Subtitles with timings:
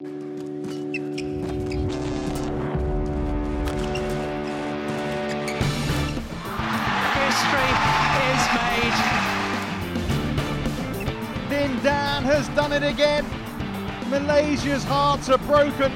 [0.00, 0.12] History
[8.30, 8.98] is made.
[11.48, 13.26] Din Dan has done it again.
[14.08, 15.90] Malaysia's hearts are broken.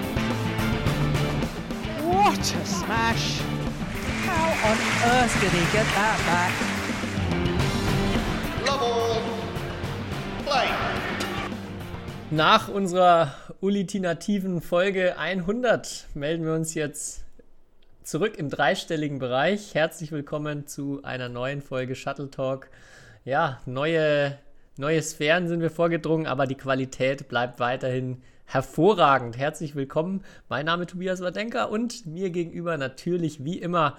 [2.03, 3.39] What a smash!
[4.27, 4.79] How on
[5.13, 6.73] earth did he get that back?
[12.33, 17.25] Nach unserer ultimativen Folge 100 melden wir uns jetzt
[18.03, 19.77] zurück im dreistelligen Bereich.
[19.77, 22.69] Herzlich willkommen zu einer neuen Folge Shuttle Talk.
[23.25, 24.37] Ja, neue,
[24.77, 29.39] neue Sphären sind wir vorgedrungen, aber die Qualität bleibt weiterhin hervorragend.
[29.39, 30.25] Herzlich willkommen.
[30.49, 33.97] Mein Name ist Tobias Wadenka und mir gegenüber natürlich wie immer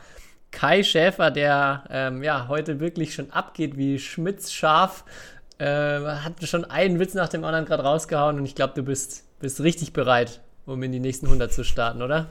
[0.52, 5.06] Kai Schäfer, der ähm, ja heute wirklich schon abgeht wie Schmitz scharf.
[5.58, 9.24] Äh, hat schon einen Witz nach dem anderen gerade rausgehauen und ich glaube, du bist,
[9.44, 12.28] bist richtig bereit, um in die nächsten 100 zu starten, oder?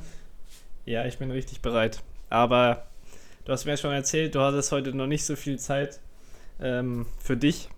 [0.87, 2.01] Ja, ich bin richtig bereit.
[2.31, 2.85] Aber
[3.45, 6.01] du hast mir schon erzählt, du hattest heute noch nicht so viel Zeit
[6.59, 7.69] ähm, für dich.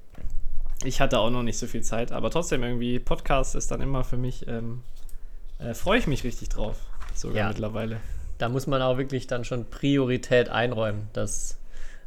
[0.85, 4.05] Ich hatte auch noch nicht so viel Zeit, aber trotzdem irgendwie Podcast ist dann immer
[4.05, 4.83] für mich, ähm,
[5.59, 6.77] äh, freue ich mich richtig drauf,
[7.15, 7.49] sogar Ja.
[7.49, 7.97] mittlerweile.
[8.39, 11.59] Da muss man auch wirklich dann schon Priorität einräumen, dass,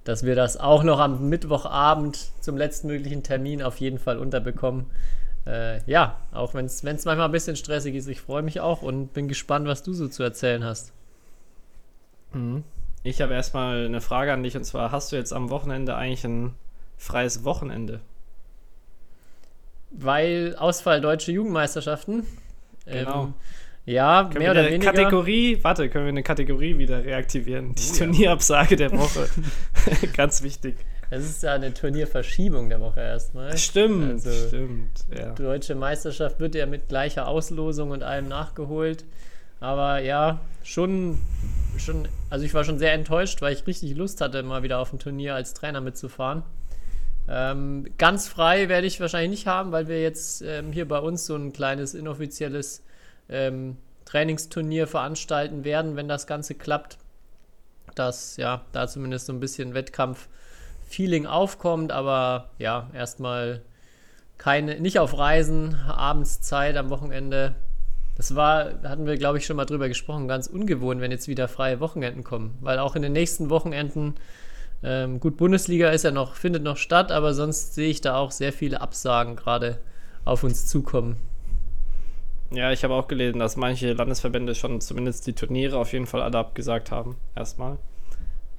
[0.05, 4.85] dass wir das auch noch am Mittwochabend zum letzten möglichen Termin auf jeden Fall unterbekommen.
[5.47, 9.13] Äh, ja, auch wenn es manchmal ein bisschen stressig ist, ich freue mich auch und
[9.13, 10.91] bin gespannt, was du so zu erzählen hast.
[12.33, 12.63] Mhm.
[13.03, 16.25] Ich habe erstmal eine Frage an dich und zwar: Hast du jetzt am Wochenende eigentlich
[16.25, 16.53] ein
[16.97, 18.01] freies Wochenende?
[19.91, 22.27] Weil Ausfall deutsche Jugendmeisterschaften.
[22.85, 23.25] Genau.
[23.25, 23.33] Ähm,
[23.85, 24.91] ja, Können mehr oder weniger.
[24.91, 27.73] Kategorie, warte, können wir eine Kategorie wieder reaktivieren?
[27.73, 27.97] Die Oh ja.
[27.99, 29.29] Turnierabsage der Woche.
[30.13, 30.75] Ganz wichtig.
[31.09, 33.57] Es ist ja eine Turnierverschiebung der Woche erstmal.
[33.57, 35.05] Stimmt, Also, stimmt.
[35.15, 35.31] Ja.
[35.31, 39.05] Die deutsche Meisterschaft wird ja mit gleicher Auslosung und allem nachgeholt.
[39.59, 41.19] Aber ja, schon,
[41.77, 44.93] schon, also ich war schon sehr enttäuscht, weil ich richtig Lust hatte, mal wieder auf
[44.93, 46.43] ein Turnier als Trainer mitzufahren.
[47.29, 51.25] Ähm, ganz frei werde ich wahrscheinlich nicht haben, weil wir jetzt ähm, hier bei uns
[51.25, 52.83] so ein kleines inoffizielles
[53.29, 56.97] ähm, Trainingsturnier veranstalten werden, wenn das Ganze klappt.
[57.95, 59.73] Dass ja, da zumindest so ein bisschen
[60.87, 63.61] Wettkampf-Feeling aufkommt, aber ja, erstmal
[64.37, 67.55] keine, nicht auf Reisen, abends Zeit am Wochenende.
[68.15, 71.47] Das war, hatten wir, glaube ich, schon mal drüber gesprochen, ganz ungewohnt, wenn jetzt wieder
[71.47, 72.57] freie Wochenenden kommen.
[72.61, 74.15] Weil auch in den nächsten Wochenenden,
[74.83, 78.31] ähm, gut, Bundesliga ist ja noch, findet noch statt, aber sonst sehe ich da auch
[78.31, 79.79] sehr viele Absagen gerade
[80.25, 81.17] auf uns zukommen.
[82.49, 86.21] Ja, ich habe auch gelesen, dass manche Landesverbände schon zumindest die Turniere auf jeden Fall
[86.21, 87.77] alle abgesagt haben, erstmal.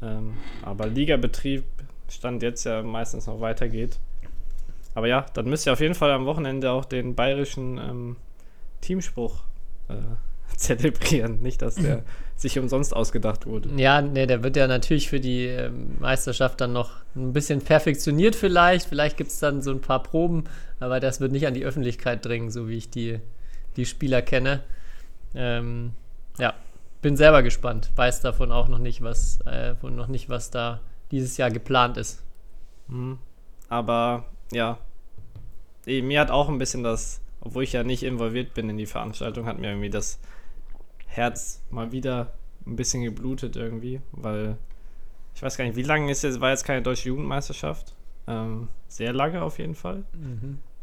[0.03, 1.65] Ähm, aber Ligabetrieb
[2.11, 3.99] stand jetzt ja meistens noch weitergeht.
[4.95, 8.17] Aber ja, dann müsst ihr auf jeden Fall am Wochenende auch den bayerischen ähm,
[8.81, 9.45] Teamspruch
[9.89, 9.95] äh,
[10.57, 11.41] zelebrieren.
[11.41, 12.03] Nicht, dass der
[12.37, 13.69] sich umsonst ausgedacht wurde.
[13.77, 18.35] Ja, ne, der wird ja natürlich für die ähm, Meisterschaft dann noch ein bisschen perfektioniert
[18.35, 18.89] vielleicht.
[18.89, 20.45] Vielleicht gibt es dann so ein paar Proben,
[20.81, 23.21] aber das wird nicht an die Öffentlichkeit dringen, so wie ich die,
[23.77, 24.63] die Spieler kenne.
[25.35, 25.93] Ähm,
[26.39, 26.55] ja,
[27.03, 27.91] bin selber gespannt.
[27.97, 30.81] Weiß davon auch noch nicht, was, äh, noch nicht, was da
[31.11, 32.23] dieses Jahr geplant ist.
[32.89, 33.19] Mhm.
[33.69, 34.79] Aber ja,
[35.87, 38.87] eh, mir hat auch ein bisschen das, obwohl ich ja nicht involviert bin in die
[38.87, 40.19] Veranstaltung, hat mir irgendwie das
[41.07, 42.33] Herz mal wieder
[42.67, 44.57] ein bisschen geblutet irgendwie, weil
[45.35, 47.95] ich weiß gar nicht, wie lange ist jetzt, war jetzt keine deutsche Jugendmeisterschaft.
[48.27, 50.05] Ähm, sehr lange auf jeden Fall.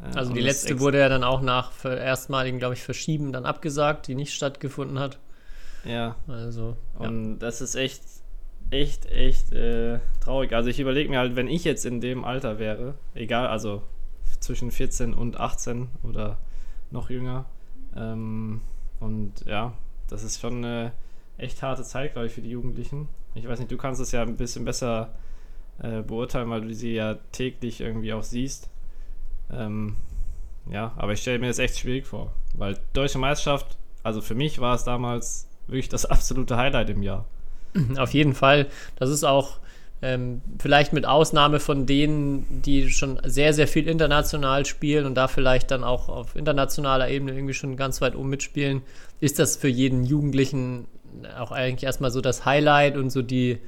[0.02, 3.46] Äh, Also und die letzte wurde ja dann auch nach erstmaligen, glaube ich, Verschieben dann
[3.46, 5.20] abgesagt, die nicht stattgefunden hat.
[5.84, 7.08] Ja, Also, ja.
[7.08, 8.02] Und das ist echt,
[8.72, 10.54] echt, echt äh, traurig.
[10.54, 13.84] Also ich überlege mir halt, wenn ich jetzt in dem Alter wäre, egal, also
[14.40, 16.38] zwischen 14 und 18 oder
[16.92, 17.46] noch jünger.
[17.96, 18.62] Ähm,
[19.00, 19.74] und ja,
[20.10, 20.92] das ist schon eine
[21.38, 23.08] echt harte Zeit, glaube ich, für die Jugendlichen.
[23.34, 25.14] Ich weiß nicht, du kannst es ja ein bisschen besser
[25.80, 28.70] äh, beurteilen, weil du sie ja täglich irgendwie auch siehst.
[29.52, 29.98] Ähm,
[30.70, 34.60] ja, aber ich stelle mir das echt schwierig vor, weil Deutsche Meisterschaft, also für mich
[34.60, 37.26] war es damals wirklich das absolute Highlight im Jahr.
[37.98, 38.68] Auf jeden Fall.
[38.98, 39.58] Das ist auch
[40.02, 45.28] ähm, vielleicht mit Ausnahme von denen, die schon sehr, sehr viel international spielen und da
[45.28, 48.82] vielleicht dann auch auf internationaler Ebene irgendwie schon ganz weit oben mitspielen,
[49.20, 50.86] ist das für jeden Jugendlichen
[51.40, 53.60] auch eigentlich erstmal so das Highlight und so die,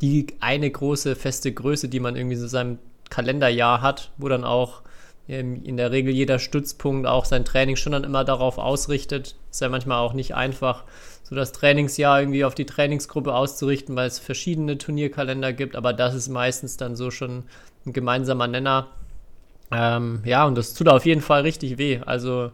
[0.00, 2.78] die eine große feste Größe, die man irgendwie so in seinem
[3.08, 4.82] Kalenderjahr hat, wo dann auch
[5.28, 9.36] ähm, in der Regel jeder Stützpunkt auch sein Training schon dann immer darauf ausrichtet.
[9.50, 10.84] Ist ja manchmal auch nicht einfach,
[11.28, 16.14] so das Trainingsjahr irgendwie auf die Trainingsgruppe auszurichten, weil es verschiedene Turnierkalender gibt, aber das
[16.14, 17.44] ist meistens dann so schon
[17.84, 18.88] ein gemeinsamer Nenner.
[19.70, 22.00] Ähm, ja, und das tut auf jeden Fall richtig weh.
[22.06, 22.52] Also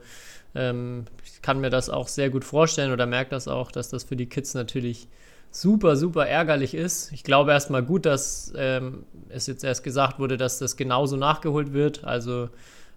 [0.56, 1.05] ähm,
[1.41, 4.26] kann mir das auch sehr gut vorstellen oder merke das auch, dass das für die
[4.26, 5.06] Kids natürlich
[5.53, 7.12] super, super ärgerlich ist.
[7.12, 11.73] Ich glaube erstmal gut, dass ähm, es jetzt erst gesagt wurde, dass das genauso nachgeholt
[11.73, 12.03] wird.
[12.03, 12.49] Also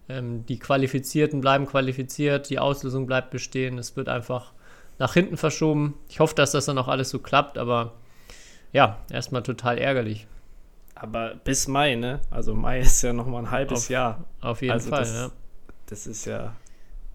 [0.08, 3.78] ähm, die Qualifizierten bleiben qualifiziert, die Auslösung bleibt bestehen.
[3.78, 4.54] Es wird einfach
[4.98, 5.94] nach hinten verschoben.
[6.08, 7.92] Ich hoffe, dass das dann auch alles so klappt, aber
[8.72, 10.26] ja, erstmal total ärgerlich.
[10.94, 12.20] Aber bis Mai, ne?
[12.30, 14.24] Also Mai ist ja nochmal ein halbes Auf- Jahr.
[14.40, 15.30] Auf jeden Also Fall, das, ja.
[15.86, 16.56] das ist ja.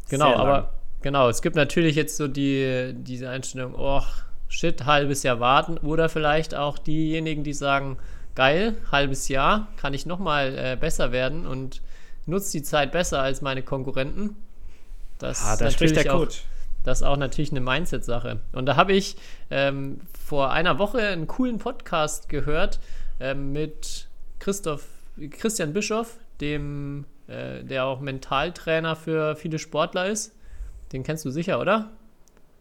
[0.10, 0.48] Genau, sehr lang.
[0.48, 0.70] aber
[1.02, 4.02] genau, es gibt natürlich jetzt so die, diese Einstellung, oh,
[4.48, 5.78] shit, halbes Jahr warten.
[5.80, 7.98] Oder vielleicht auch diejenigen, die sagen,
[8.36, 11.82] geil, halbes Jahr, kann ich nochmal äh, besser werden und
[12.26, 14.38] nutze die Zeit besser als meine Konkurrenten.
[15.20, 16.44] Das Ah, da spricht der auch, Coach.
[16.84, 18.40] Das ist auch natürlich eine Mindset-Sache.
[18.52, 19.16] Und da habe ich
[19.50, 22.80] ähm, vor einer Woche einen coolen Podcast gehört
[23.20, 24.08] ähm, mit
[24.40, 24.86] Christoph,
[25.32, 30.36] Christian Bischoff, dem, äh, der auch Mentaltrainer für viele Sportler ist.
[30.92, 31.90] Den kennst du sicher, oder?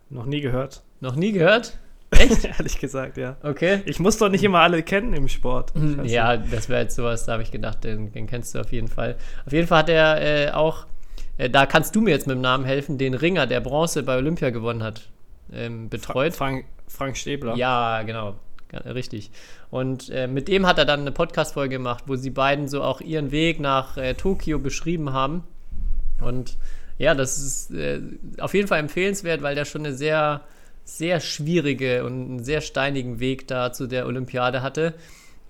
[0.08, 0.82] Noch nie gehört.
[1.00, 1.78] Noch nie gehört?
[2.12, 2.44] Echt?
[2.44, 3.36] Ehrlich gesagt, ja.
[3.42, 3.80] Okay.
[3.86, 5.72] Ich muss doch nicht immer alle kennen im Sport.
[5.74, 8.70] Weiß Ja, das wäre jetzt sowas, da habe ich gedacht, den, den kennst du auf
[8.70, 9.16] jeden Fall.
[9.46, 10.88] Auf jeden Fall hat er äh, auch, äh,
[11.38, 14.50] da kannst du mir jetzt mit dem Namen helfen, den Ringer, der Bronze bei Olympia
[14.50, 15.08] gewonnen hat,
[15.52, 16.34] ähm, betreut.
[16.34, 17.56] Frank, Frank Stäbler.
[17.56, 18.36] Ja, genau.
[18.72, 19.30] Richtig.
[19.70, 23.00] Und äh, mit dem hat er dann eine Podcast-Folge gemacht, wo sie beiden so auch
[23.00, 25.44] ihren Weg nach äh, Tokio beschrieben haben.
[26.20, 26.56] Und
[26.98, 28.00] ja, das ist äh,
[28.38, 30.42] auf jeden Fall empfehlenswert, weil der schon eine sehr,
[30.84, 34.94] sehr schwierige und einen sehr steinigen Weg da zu der Olympiade hatte.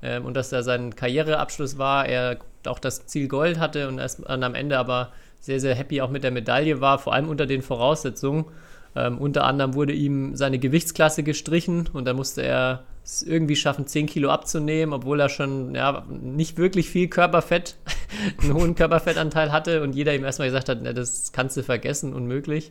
[0.03, 4.21] Ähm, und dass da sein Karriereabschluss war, er auch das Ziel Gold hatte und erst
[4.21, 5.13] und am Ende aber
[5.43, 8.47] sehr, sehr happy auch mit der Medaille war, vor allem unter den Voraussetzungen.
[8.95, 13.87] Ähm, unter anderem wurde ihm seine Gewichtsklasse gestrichen und da musste er es irgendwie schaffen,
[13.87, 17.77] 10 Kilo abzunehmen, obwohl er schon ja, nicht wirklich viel Körperfett,
[18.41, 22.15] einen hohen Körperfettanteil hatte und jeder ihm erstmal gesagt hat, na, das kannst du vergessen,
[22.15, 22.71] unmöglich.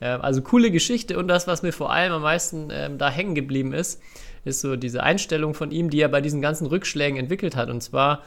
[0.00, 3.36] Ähm, also coole Geschichte und das, was mir vor allem am meisten ähm, da hängen
[3.36, 4.00] geblieben ist,
[4.44, 7.70] ist so diese Einstellung von ihm, die er bei diesen ganzen Rückschlägen entwickelt hat.
[7.70, 8.22] Und zwar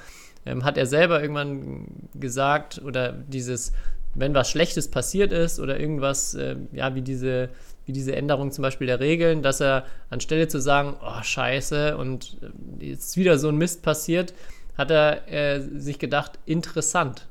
[0.46, 3.74] ähm, hat er selber irgendwann gesagt oder dieses,
[4.16, 7.50] wenn was Schlechtes passiert ist oder irgendwas, äh, ja, wie diese,
[7.86, 12.38] wie diese Änderung zum Beispiel der Regeln, dass er anstelle zu sagen, oh scheiße und
[12.80, 14.34] äh, jetzt ist wieder so ein Mist passiert,
[14.78, 17.28] hat er äh, sich gedacht, interessant.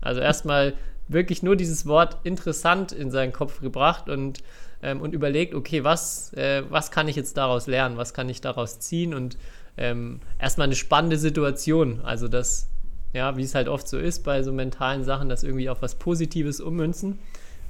[0.00, 0.74] Also erstmal
[1.08, 4.42] wirklich nur dieses Wort interessant in seinen Kopf gebracht und,
[4.82, 8.40] ähm, und überlegt, okay, was, äh, was kann ich jetzt daraus lernen, was kann ich
[8.40, 9.36] daraus ziehen und
[9.76, 12.00] ähm, erstmal eine spannende Situation.
[12.02, 12.68] Also das,
[13.12, 15.96] ja, wie es halt oft so ist bei so mentalen Sachen, das irgendwie auf was
[15.96, 17.18] Positives ummünzen.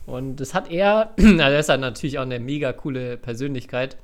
[0.07, 3.97] Und das hat er, also er ist halt natürlich auch eine mega coole Persönlichkeit,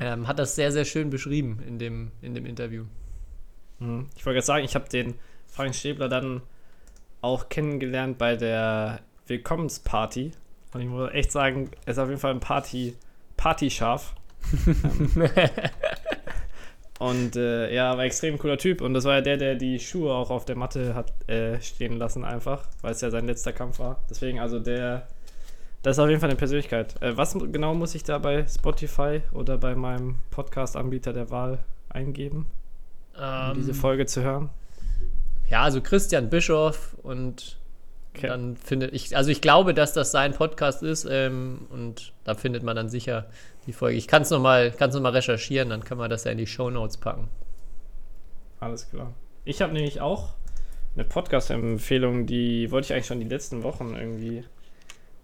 [0.00, 2.84] ähm, hat das sehr, sehr schön beschrieben in dem, in dem Interview.
[3.78, 4.06] Mhm.
[4.16, 5.14] Ich wollte gerade sagen, ich habe den
[5.46, 6.42] Frank Stäbler dann
[7.20, 10.32] auch kennengelernt bei der Willkommensparty.
[10.72, 12.96] Und ich muss echt sagen, er ist auf jeden Fall ein Party,
[13.36, 14.14] Partyschaf.
[14.66, 15.28] ähm,
[16.98, 18.80] und äh, ja, war extrem cooler Typ.
[18.80, 21.98] Und das war ja der, der die Schuhe auch auf der Matte hat äh, stehen
[21.98, 24.00] lassen, einfach, weil es ja sein letzter Kampf war.
[24.08, 25.08] Deswegen, also der,
[25.82, 27.00] das ist auf jeden Fall eine Persönlichkeit.
[27.02, 31.58] Äh, was genau muss ich da bei Spotify oder bei meinem Podcast-Anbieter der Wahl
[31.88, 32.46] eingeben,
[33.16, 34.50] um Ähm, diese Folge zu hören?
[35.50, 37.58] Ja, also Christian Bischoff und
[38.16, 38.28] Okay.
[38.28, 42.62] dann findet ich, also ich glaube, dass das sein Podcast ist ähm, und da findet
[42.62, 43.26] man dann sicher
[43.66, 43.96] die Folge.
[43.96, 46.70] Ich kann es nochmal noch mal recherchieren, dann können wir das ja in die Show
[46.70, 47.28] Notes packen.
[48.60, 49.12] Alles klar.
[49.44, 50.34] Ich habe nämlich auch
[50.94, 54.44] eine Podcast-Empfehlung, die wollte ich eigentlich schon die letzten Wochen irgendwie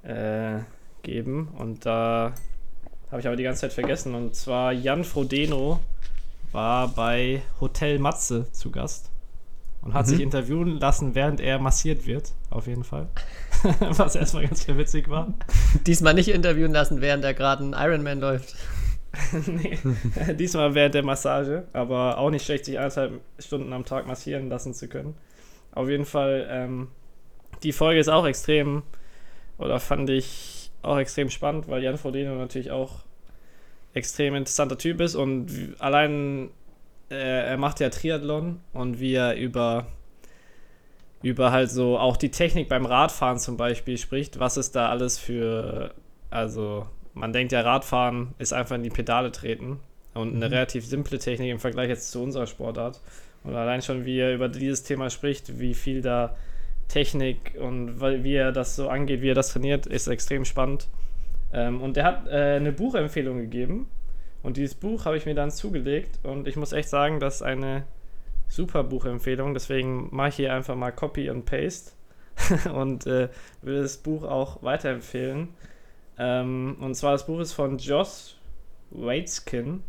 [0.03, 0.61] äh,
[1.03, 1.49] geben.
[1.57, 2.35] Und da
[3.11, 4.15] habe ich aber die ganze Zeit vergessen.
[4.15, 5.81] Und zwar Jan Frodeno
[6.51, 9.11] war bei Hotel Matze zu Gast
[9.83, 10.11] und hat Mhm.
[10.11, 12.33] sich interviewen lassen, während er massiert wird.
[12.51, 13.09] Auf jeden Fall.
[13.81, 15.33] Was erstmal ganz schön witzig war.
[15.87, 18.55] Diesmal nicht interviewen lassen, während er gerade ein Ironman läuft.
[19.47, 19.79] nee,
[20.35, 24.73] diesmal während der Massage, aber auch nicht schlecht, sich eineinhalb Stunden am Tag massieren lassen
[24.75, 25.15] zu können.
[25.73, 26.89] Auf jeden Fall, ähm,
[27.63, 28.83] die Folge ist auch extrem,
[29.59, 33.01] oder fand ich auch extrem spannend, weil Jan Frodeno natürlich auch
[33.93, 36.51] extrem interessanter Typ ist und allein
[37.17, 39.87] er macht ja Triathlon und wie er über
[41.23, 45.19] über halt so auch die Technik beim Radfahren zum Beispiel spricht, was ist da alles
[45.19, 45.93] für,
[46.31, 49.81] also man denkt ja, Radfahren ist einfach in die Pedale treten
[50.15, 50.53] und eine Mhm.
[50.53, 53.01] relativ simple Technik im Vergleich jetzt zu unserer Sportart.
[53.45, 56.37] Und allein schon, wie er über dieses Thema spricht, wie viel da
[56.89, 60.89] Technik und wie er das so angeht, wie er das trainiert, ist extrem spannend.
[61.53, 63.89] Ähm, und er hat äh, eine Buchempfehlung gegeben.
[64.43, 66.19] Und dieses Buch habe ich mir dann zugelegt.
[66.23, 67.85] Und ich muss echt sagen, das ist eine
[68.49, 69.55] super Buchempfehlung.
[69.55, 71.93] Deswegen mache ich hier einfach mal Copy und Paste
[72.75, 73.29] und äh,
[73.63, 75.49] will das Buch auch weiterempfehlen.
[76.19, 78.37] Ähm, und zwar das Buch ist von Josh
[78.91, 79.83] Waitzkin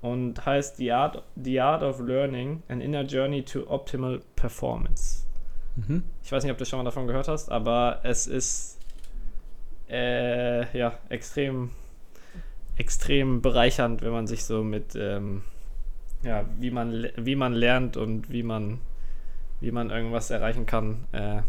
[0.00, 5.24] und heißt The Art, The Art of Learning, An Inner Journey to Optimal Performance.
[5.76, 6.04] Mhm.
[6.22, 8.78] Ich weiß nicht, ob du schon mal davon gehört hast, aber es ist
[9.88, 11.70] äh, ja extrem,
[12.78, 15.42] extrem bereichernd, wenn man sich so mit ähm,
[16.22, 18.80] ja, wie man, wie man lernt und wie man,
[19.60, 21.04] wie man irgendwas erreichen kann.
[21.12, 21.42] Äh,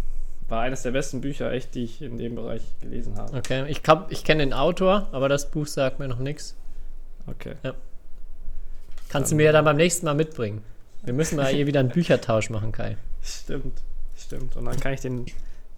[0.48, 3.38] war eines der besten Bücher, echt, die ich in dem Bereich gelesen habe.
[3.38, 6.55] Okay, ich, glaub, ich kenne den Autor, aber das Buch sagt mir noch nichts.
[7.27, 7.55] Okay.
[9.09, 10.63] Kannst du mir ja dann beim nächsten Mal mitbringen.
[11.03, 12.98] Wir müssen mal hier wieder einen Büchertausch machen, Kai.
[13.21, 13.81] Stimmt,
[14.15, 14.55] stimmt.
[14.55, 15.25] Und dann kann ich den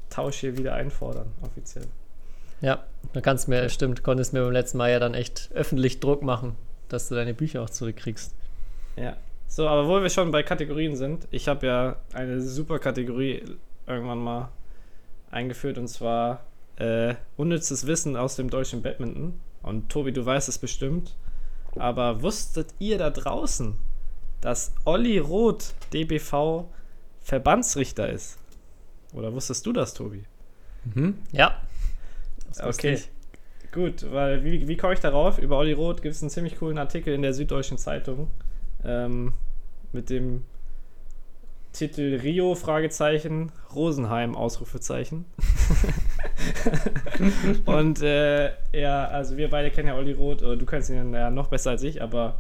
[0.10, 1.86] Tausch hier wieder einfordern, offiziell.
[2.62, 6.00] Ja, dann kannst du mir, stimmt, konntest mir beim letzten Mal ja dann echt öffentlich
[6.00, 6.56] Druck machen,
[6.90, 8.34] dass du deine Bücher auch zurückkriegst.
[8.96, 9.18] Ja.
[9.48, 13.44] So, aber wo wir schon bei Kategorien sind, ich habe ja eine super Kategorie
[13.86, 14.50] irgendwann mal
[15.30, 16.44] eingeführt und zwar
[16.78, 19.40] äh, unnützes Wissen aus dem deutschen Badminton.
[19.62, 21.16] Und Tobi, du weißt es bestimmt.
[21.76, 23.78] Aber wusstet ihr da draußen,
[24.42, 26.66] dass Olli Roth DBV
[27.22, 28.38] Verbandsrichter ist?
[29.14, 30.24] Oder wusstest du das, Tobi?
[30.94, 31.20] Mhm.
[31.32, 31.62] Ja.
[32.60, 33.00] Okay.
[33.72, 35.38] Gut, weil wie, wie komme ich darauf?
[35.38, 38.30] Über Olli Roth gibt es einen ziemlich coolen Artikel in der Süddeutschen Zeitung
[38.84, 39.34] ähm,
[39.94, 40.44] mit dem
[41.72, 45.24] Titel Rio Fragezeichen Rosenheim Ausrufezeichen.
[47.66, 51.30] Und äh, ja, also wir beide kennen ja Olli Roth, oder du kennst ihn ja
[51.30, 52.36] noch besser als ich, aber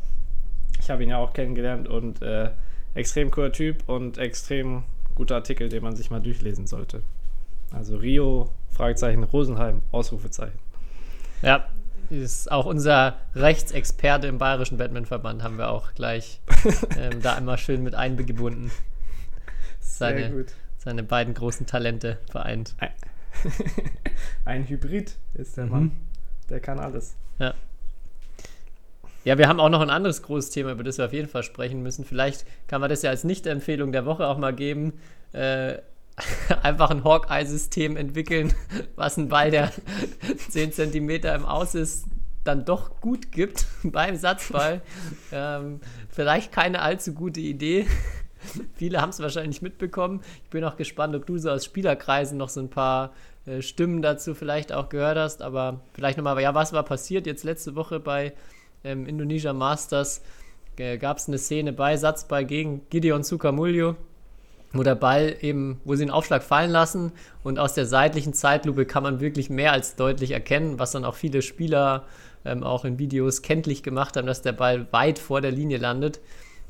[0.80, 2.50] ich habe ihn ja auch kennengelernt und äh,
[2.94, 4.84] extrem cooler Typ und extrem
[5.15, 7.03] guter Artikel, den man sich mal durchlesen sollte.
[7.72, 8.50] Also Rio
[8.81, 10.57] Fragezeichen Rosenheim Ausrufezeichen.
[11.43, 11.67] Ja,
[12.09, 16.41] ist auch unser Rechtsexperte im Bayerischen Batman-Verband, haben wir auch gleich
[16.97, 18.71] ähm, da immer schön mit eingebunden.
[19.79, 20.53] Seine, gut.
[20.79, 22.73] seine beiden großen Talente vereint.
[24.45, 25.71] Ein Hybrid ist der Mhm.
[25.71, 25.91] Mann.
[26.50, 27.15] Der kann alles.
[29.23, 31.43] Ja, wir haben auch noch ein anderes großes Thema, über das wir auf jeden Fall
[31.43, 32.03] sprechen müssen.
[32.03, 34.93] Vielleicht kann man das ja als Nicht-Empfehlung der Woche auch mal geben.
[35.33, 35.77] Äh,
[36.63, 38.53] einfach ein Hawkeye-System entwickeln,
[38.96, 39.72] was ein Ball, der
[40.50, 42.06] 10 cm im Aus ist,
[42.44, 44.82] dann doch gut gibt beim Satzball.
[45.32, 47.86] Ähm, vielleicht keine allzu gute Idee.
[48.74, 50.22] Viele haben es wahrscheinlich mitbekommen.
[50.44, 53.13] Ich bin auch gespannt, ob du so aus Spielerkreisen noch so ein paar
[53.46, 55.44] äh, Stimmen dazu vielleicht auch gehört hast.
[55.44, 58.34] Aber vielleicht nochmal, ja, was war passiert jetzt letzte Woche bei
[58.84, 60.24] ähm, Indonesia Masters?
[60.77, 63.96] Äh, Gab es eine Szene bei Satzball gegen Gideon Sukamuljo,
[64.74, 67.12] wo der Ball eben, wo sie den Aufschlag fallen lassen
[67.44, 71.16] und aus der seitlichen Zeitlupe kann man wirklich mehr als deutlich erkennen, was dann auch
[71.16, 72.06] viele Spieler
[72.46, 76.20] ähm, auch in Videos kenntlich gemacht haben, dass der Ball weit vor der Linie landet.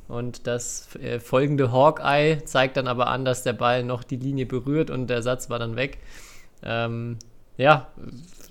[0.08, 4.46] Und das äh, folgende Hawkeye zeigt dann aber an, dass der Ball noch die Linie
[4.46, 6.00] berührt und der Satz war dann weg.
[6.64, 7.18] Ähm,
[7.58, 7.88] ja,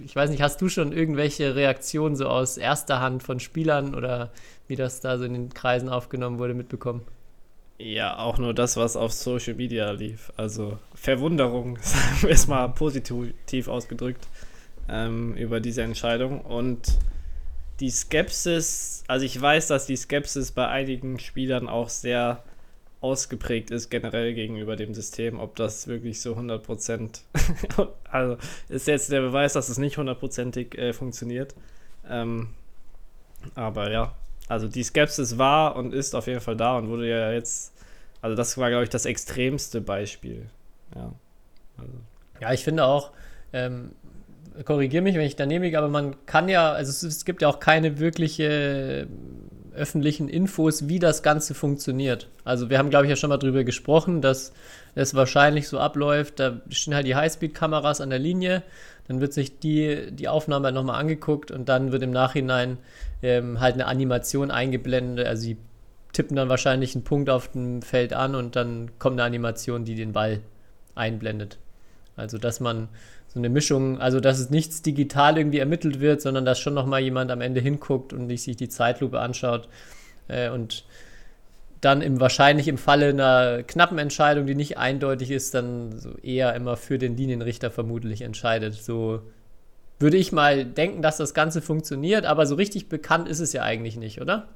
[0.04, 4.30] ich weiß nicht, hast du schon irgendwelche Reaktionen so aus erster Hand von Spielern oder
[4.69, 7.02] wie das da so in den Kreisen aufgenommen wurde, mitbekommen?
[7.82, 10.32] Ja, auch nur das, was auf Social Media lief.
[10.37, 14.28] Also Verwunderung, sagen wir es mal positiv ausgedrückt,
[14.88, 16.42] ähm, über diese Entscheidung.
[16.42, 16.99] Und
[17.80, 22.42] die Skepsis, also ich weiß, dass die Skepsis bei einigen Spielern auch sehr
[23.00, 27.22] ausgeprägt ist, generell gegenüber dem System, ob das wirklich so 100%,
[28.10, 28.37] also
[28.68, 31.54] ist jetzt der Beweis, dass es nicht hundertprozentig äh, funktioniert.
[32.06, 32.50] Ähm,
[33.54, 34.14] aber ja,
[34.50, 37.73] also die Skepsis war und ist auf jeden Fall da und wurde ja jetzt,
[38.21, 40.47] also das war, glaube ich, das extremste Beispiel.
[40.97, 41.12] Ja.
[41.78, 41.92] Also,
[42.40, 43.12] Ja, ich finde auch,
[43.52, 43.92] ähm,
[44.64, 47.49] korrigiere mich, wenn ich daneben liege, aber man kann ja, also es, es gibt ja
[47.49, 49.07] auch keine wirkliche
[49.73, 52.28] äh, öffentlichen Infos, wie das Ganze funktioniert.
[52.42, 54.52] Also wir haben, glaube ich, ja schon mal drüber gesprochen, dass
[54.94, 58.62] es wahrscheinlich so abläuft, da stehen halt die Highspeed-Kameras an der Linie,
[59.09, 62.78] dann wird sich die, die Aufnahme nochmal angeguckt und dann wird im Nachhinein
[63.23, 65.56] ähm, halt eine Animation eingeblendet, also sie
[66.12, 69.94] tippen dann wahrscheinlich einen Punkt auf dem Feld an und dann kommt eine Animation, die
[69.94, 70.40] den Ball
[70.94, 71.59] einblendet.
[72.16, 72.88] Also, dass man
[73.28, 77.00] so eine Mischung, also dass es nichts digital irgendwie ermittelt wird, sondern dass schon nochmal
[77.00, 79.68] jemand am Ende hinguckt und sich die Zeitlupe anschaut
[80.28, 80.85] äh, und
[81.80, 86.54] dann im wahrscheinlich im Falle einer knappen Entscheidung, die nicht eindeutig ist, dann so eher
[86.54, 88.75] immer für den Linienrichter vermutlich entscheidet.
[88.75, 89.22] So
[89.99, 93.62] würde ich mal denken, dass das Ganze funktioniert, aber so richtig bekannt ist es ja
[93.62, 94.49] eigentlich nicht, oder?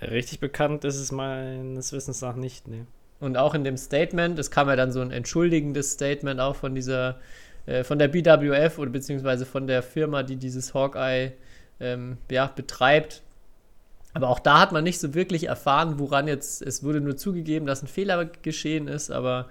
[0.00, 2.86] richtig bekannt ist es meines Wissens nach nicht, ne.
[3.18, 6.74] Und auch in dem Statement, es kam ja dann so ein entschuldigendes Statement auch von
[6.74, 7.18] dieser,
[7.64, 11.32] äh, von der BWF oder beziehungsweise von der Firma, die dieses Hawkeye
[11.80, 13.22] ähm, ja, betreibt.
[14.16, 17.66] Aber auch da hat man nicht so wirklich erfahren, woran jetzt, es wurde nur zugegeben,
[17.66, 19.46] dass ein Fehler geschehen ist, aber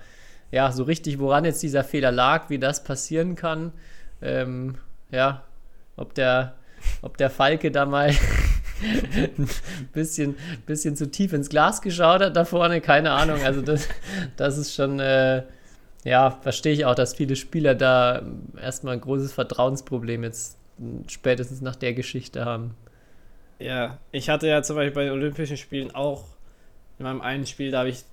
[0.50, 3.74] ja, so richtig, woran jetzt dieser Fehler lag, wie das passieren kann,
[4.24, 4.80] ähm,
[5.12, 5.44] ja,
[5.98, 6.56] ob der,
[7.04, 8.10] ob der Falke da mal
[9.38, 9.48] ein
[9.94, 13.44] bisschen, bisschen zu tief ins Glas geschaut hat da vorne, keine Ahnung.
[13.44, 13.88] Also das,
[14.36, 15.44] das ist schon, äh,
[16.04, 18.24] ja, verstehe ich auch, dass viele Spieler da
[18.60, 20.58] erstmal ein großes Vertrauensproblem jetzt
[21.06, 22.76] spätestens nach der Geschichte haben.
[23.60, 26.26] Ja, ich hatte ja zum Beispiel bei den Olympischen Spielen auch
[27.00, 28.04] in meinem einen Spiel, da habe ich,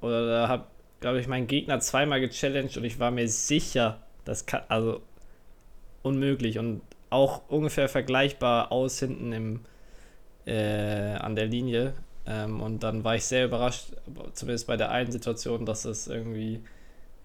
[0.00, 0.64] oder da habe,
[1.00, 5.00] glaube ich, meinen Gegner zweimal gechallenged und ich war mir sicher, das kann, also
[6.02, 9.60] unmöglich und auch ungefähr vergleichbar aus hinten im,
[10.46, 11.94] äh, an der Linie.
[12.26, 13.92] Ähm, und dann war ich sehr überrascht,
[14.34, 16.60] zumindest bei der einen Situation, dass es irgendwie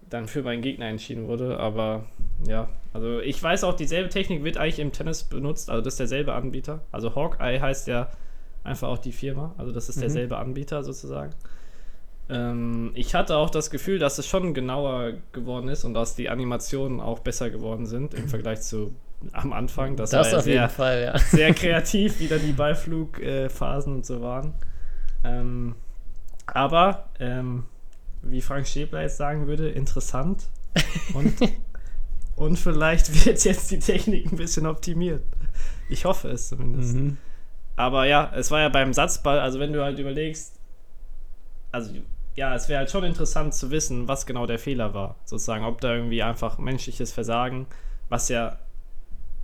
[0.08, 1.58] dann für meinen Gegner entschieden wurde.
[1.58, 2.06] Aber
[2.46, 5.70] ja, also ich weiß auch, dieselbe Technik wird eigentlich im Tennis benutzt.
[5.70, 6.80] Also das ist derselbe Anbieter.
[6.92, 8.08] Also Hawkeye heißt ja
[8.64, 9.54] einfach auch die Firma.
[9.58, 10.42] Also das ist derselbe mhm.
[10.42, 11.32] Anbieter sozusagen.
[12.28, 16.28] Ähm, ich hatte auch das Gefühl, dass es schon genauer geworden ist und dass die
[16.28, 18.94] Animationen auch besser geworden sind im Vergleich zu
[19.32, 19.96] am Anfang.
[19.96, 21.18] Das, das war auf sehr, jeden Fall, ja.
[21.30, 24.54] sehr kreativ, wie da die Ballflugphasen äh, und so waren.
[25.24, 25.74] Ähm,
[26.46, 27.64] aber, ähm,
[28.22, 30.48] wie Frank Schäbler jetzt sagen würde, interessant.
[31.14, 31.34] Und,
[32.36, 35.22] und vielleicht wird jetzt die Technik ein bisschen optimiert.
[35.88, 36.94] Ich hoffe es zumindest.
[36.94, 37.16] Mhm.
[37.76, 40.58] Aber ja, es war ja beim Satzball, also wenn du halt überlegst,
[41.72, 41.92] also
[42.34, 45.80] ja, es wäre halt schon interessant zu wissen, was genau der Fehler war, sozusagen, ob
[45.80, 47.66] da irgendwie einfach menschliches Versagen,
[48.08, 48.58] was ja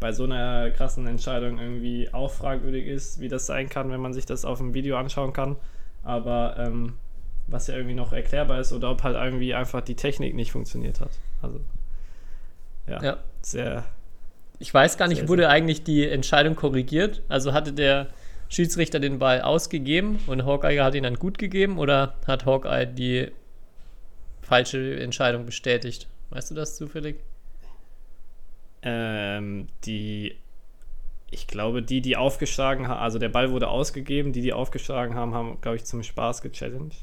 [0.01, 4.13] bei so einer krassen Entscheidung irgendwie auch fragwürdig ist, wie das sein kann, wenn man
[4.13, 5.57] sich das auf dem Video anschauen kann.
[6.03, 6.95] Aber ähm,
[7.47, 11.01] was ja irgendwie noch erklärbar ist oder ob halt irgendwie einfach die Technik nicht funktioniert
[11.01, 11.11] hat.
[11.41, 11.61] Also
[12.87, 13.17] ja, ja.
[13.43, 13.85] sehr.
[14.59, 17.23] Ich weiß gar nicht, sehr, wurde sehr eigentlich die Entscheidung korrigiert?
[17.29, 18.09] Also hatte der
[18.49, 23.33] Schiedsrichter den Ball ausgegeben und Hawkeye hat ihn dann gut gegeben oder hat Hawkeye die
[24.43, 26.07] falsche Entscheidung bestätigt?
[26.31, 27.17] Weißt du das zufällig?
[28.83, 30.37] Ähm, die,
[31.31, 35.35] ich glaube, die, die aufgeschlagen haben, also der Ball wurde ausgegeben, die, die aufgeschlagen haben,
[35.35, 36.99] haben, glaube ich, zum Spaß gechallenged.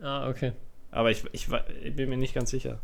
[0.00, 0.52] Ah, okay.
[0.90, 1.48] Aber ich, ich,
[1.82, 2.78] ich bin mir nicht ganz sicher.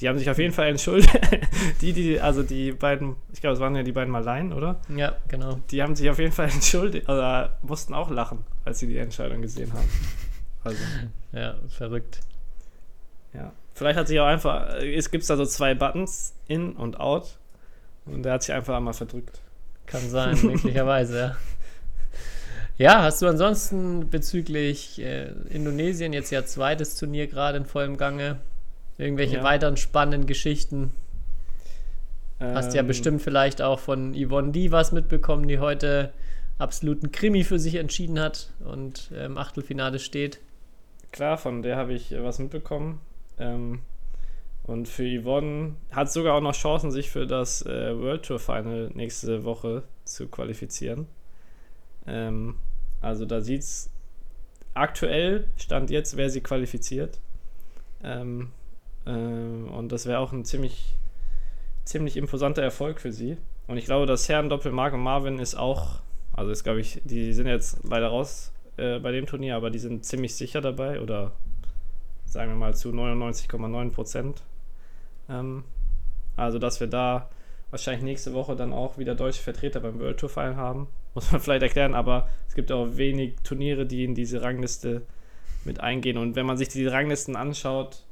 [0.00, 1.18] Die haben sich auf jeden Fall entschuldigt.
[1.80, 4.80] die, die, also die beiden, ich glaube, es waren ja die beiden Maleien, oder?
[4.94, 5.60] Ja, genau.
[5.70, 9.42] Die haben sich auf jeden Fall entschuldigt, oder mussten auch lachen, als sie die Entscheidung
[9.42, 9.88] gesehen haben.
[10.64, 10.78] Also.
[11.32, 12.18] Ja, verrückt.
[13.32, 13.52] Ja.
[13.72, 17.38] Vielleicht hat sich auch einfach, es gibt da so zwei Buttons, in und out.
[18.04, 19.40] Und der hat sich einfach einmal verdrückt.
[19.86, 21.36] Kann sein, möglicherweise, ja.
[22.78, 28.38] Ja, hast du ansonsten bezüglich äh, Indonesien jetzt ja zweites Turnier gerade in vollem Gange?
[29.00, 29.42] Irgendwelche ja.
[29.42, 30.92] weiteren spannenden Geschichten?
[32.38, 36.12] Ähm, hast ja bestimmt vielleicht auch von Yvonne D was mitbekommen, die heute
[36.58, 40.38] absoluten Krimi für sich entschieden hat und im Achtelfinale steht.
[41.12, 43.00] Klar, von der habe ich was mitbekommen.
[43.38, 43.80] Ähm,
[44.64, 48.90] und für Yvonne hat sogar auch noch Chancen, sich für das äh, World Tour Final
[48.92, 51.06] nächste Woche zu qualifizieren.
[52.06, 52.56] Ähm,
[53.00, 53.90] also da sieht es
[54.74, 57.18] aktuell, Stand jetzt, wäre sie qualifiziert.
[58.04, 58.59] Ähm, äh,
[59.06, 60.94] und das wäre auch ein ziemlich,
[61.84, 63.36] ziemlich imposanter Erfolg für sie.
[63.66, 66.00] Und ich glaube, das Herren-Doppel Mark und Marvin ist auch,
[66.32, 69.78] also ist glaube ich, die sind jetzt leider raus äh, bei dem Turnier, aber die
[69.78, 71.32] sind ziemlich sicher dabei oder
[72.24, 74.42] sagen wir mal zu 99,9 Prozent.
[75.28, 75.64] Ähm,
[76.36, 77.28] also, dass wir da
[77.70, 80.88] wahrscheinlich nächste Woche dann auch wieder deutsche Vertreter beim World Tour Final haben.
[81.14, 85.02] Muss man vielleicht erklären, aber es gibt auch wenig Turniere, die in diese Rangliste
[85.64, 86.16] mit eingehen.
[86.16, 88.04] Und wenn man sich die Ranglisten anschaut,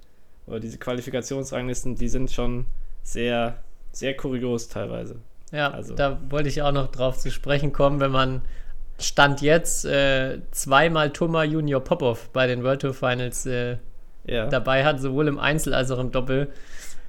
[0.48, 2.66] oder diese Qualifikationsranglisten, die sind schon
[3.02, 3.58] sehr,
[3.92, 5.16] sehr kurios teilweise.
[5.52, 5.94] Ja, also.
[5.94, 8.42] da wollte ich auch noch drauf zu sprechen kommen, wenn man
[9.00, 13.76] Stand jetzt äh, zweimal Thomas Junior Popov bei den World Tour Finals äh,
[14.26, 14.46] ja.
[14.46, 16.48] dabei hat, sowohl im Einzel als auch im Doppel.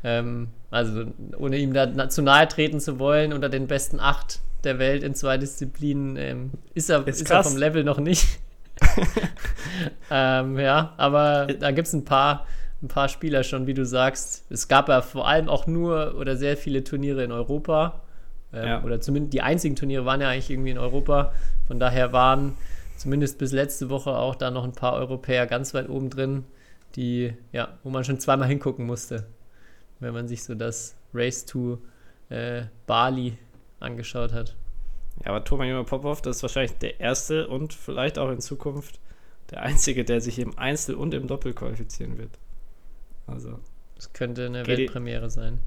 [0.03, 1.05] Ähm, also
[1.37, 5.15] ohne ihm da zu nahe treten zu wollen, unter den besten acht der Welt in
[5.15, 8.39] zwei Disziplinen ähm, ist, er, ist, ist er vom Level noch nicht.
[10.11, 12.45] ähm, ja, aber da gibt es ein paar,
[12.81, 14.45] ein paar Spieler schon, wie du sagst.
[14.49, 18.01] Es gab ja vor allem auch nur oder sehr viele Turniere in Europa.
[18.53, 18.83] Ähm, ja.
[18.83, 21.33] Oder zumindest die einzigen Turniere waren ja eigentlich irgendwie in Europa.
[21.67, 22.55] Von daher waren
[22.97, 26.45] zumindest bis letzte Woche auch da noch ein paar Europäer ganz weit oben drin,
[26.95, 29.25] die, ja, wo man schon zweimal hingucken musste
[29.99, 31.79] wenn man sich so das Race to
[32.29, 33.37] äh, Bali
[33.79, 34.55] angeschaut hat.
[35.23, 38.99] Ja, aber Thomas Popov, das ist wahrscheinlich der erste und vielleicht auch in Zukunft
[39.51, 42.31] der einzige, der sich im Einzel und im Doppel qualifizieren wird.
[43.31, 43.59] Also.
[43.95, 45.59] Das könnte eine Weltpremiere in, sein.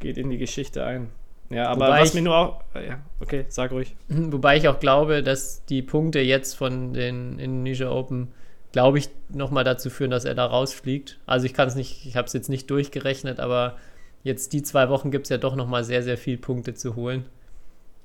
[0.00, 1.10] Geht in die Geschichte ein.
[1.48, 2.62] Ja, aber Wobei was ich, mir nur auch.
[2.74, 3.96] Ja, okay, sag ruhig.
[4.08, 8.28] Wobei ich auch glaube, dass die Punkte jetzt von den Indonesia Open
[8.72, 11.18] glaube ich, nochmal dazu führen, dass er da rausfliegt.
[11.26, 13.76] Also ich kann es nicht, ich habe es jetzt nicht durchgerechnet, aber
[14.22, 17.26] jetzt die zwei Wochen gibt es ja doch nochmal sehr, sehr viel Punkte zu holen.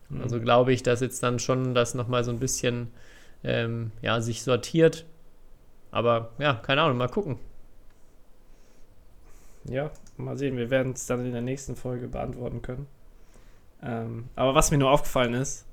[0.09, 0.21] Mhm.
[0.21, 2.87] Also glaube ich, dass jetzt dann schon das nochmal so ein bisschen
[3.43, 5.05] ähm, ja, sich sortiert.
[5.91, 7.37] Aber ja, keine Ahnung, mal gucken.
[9.69, 10.57] Ja, mal sehen.
[10.57, 12.87] Wir werden es dann in der nächsten Folge beantworten können.
[13.81, 15.65] Ähm, aber was mir nur aufgefallen ist,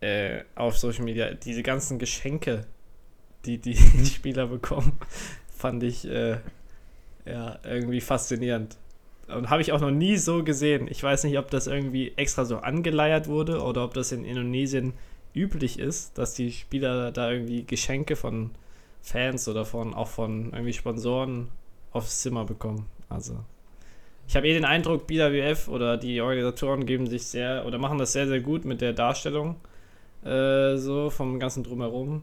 [0.00, 2.66] äh, auf Social Media, diese ganzen Geschenke,
[3.44, 4.98] die die Spieler bekommen,
[5.56, 6.38] fand ich äh,
[7.24, 8.76] ja irgendwie faszinierend.
[9.28, 10.88] Und habe ich auch noch nie so gesehen.
[10.88, 14.94] Ich weiß nicht, ob das irgendwie extra so angeleiert wurde oder ob das in Indonesien
[15.34, 18.52] üblich ist, dass die Spieler da irgendwie Geschenke von
[19.02, 21.48] Fans oder von auch von irgendwie Sponsoren
[21.92, 22.86] aufs Zimmer bekommen.
[23.08, 23.44] Also
[24.26, 28.12] ich habe eh den Eindruck, BWF oder die Organisatoren geben sich sehr oder machen das
[28.12, 29.56] sehr, sehr gut mit der Darstellung
[30.24, 32.22] äh, so vom ganzen Drumherum.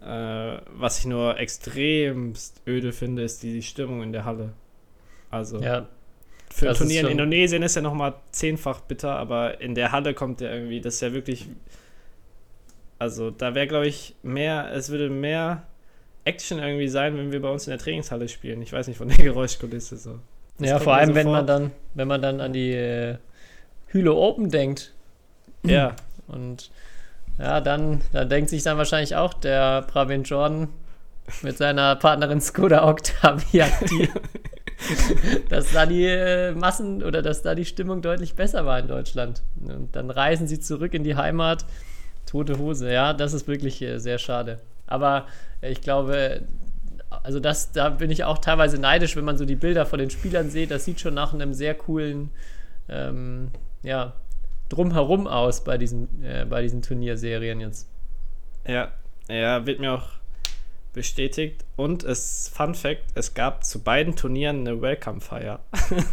[0.00, 4.52] Äh, was ich nur extremst öde finde, ist die Stimmung in der Halle.
[5.30, 5.88] Also Ja,
[6.50, 10.40] für ein Turnier in Indonesien ist ja nochmal zehnfach bitter, aber in der Halle kommt
[10.40, 11.46] ja irgendwie, das ist ja wirklich.
[12.98, 15.66] Also da wäre, glaube ich, mehr, es würde mehr
[16.28, 18.62] Action irgendwie sein, wenn wir bei uns in der Trainingshalle spielen.
[18.62, 20.18] Ich weiß nicht, von der Geräuschkulisse so.
[20.58, 23.16] Das ja vor allem, wenn man dann, wenn man dann an die äh,
[23.88, 24.92] Hülo Open denkt.
[25.64, 25.94] Ja,
[26.28, 26.70] Und
[27.38, 30.68] ja, dann, dann denkt sich dann wahrscheinlich auch der Pravin Jordan
[31.42, 33.70] mit seiner Partnerin Skoda Octavian,
[35.48, 39.42] dass da die äh, Massen oder dass da die Stimmung deutlich besser war in Deutschland.
[39.60, 41.64] Und dann reisen sie zurück in die Heimat.
[42.26, 44.60] Tote Hose, ja, das ist wirklich äh, sehr schade.
[44.88, 45.26] Aber
[45.60, 46.42] äh, ich glaube,
[47.22, 50.10] also das, da bin ich auch teilweise neidisch, wenn man so die Bilder von den
[50.10, 50.70] Spielern sieht.
[50.70, 52.30] Das sieht schon nach einem sehr coolen,
[52.88, 53.50] ähm,
[53.82, 54.14] ja,
[54.68, 57.88] drumherum aus bei diesen, äh, bei diesen Turnierserien jetzt.
[58.66, 58.92] ja,
[59.28, 60.08] ja, wird mir auch
[60.92, 61.64] bestätigt.
[61.76, 65.60] Und es, Fun Fact, es gab zu beiden Turnieren eine Welcome-Feier.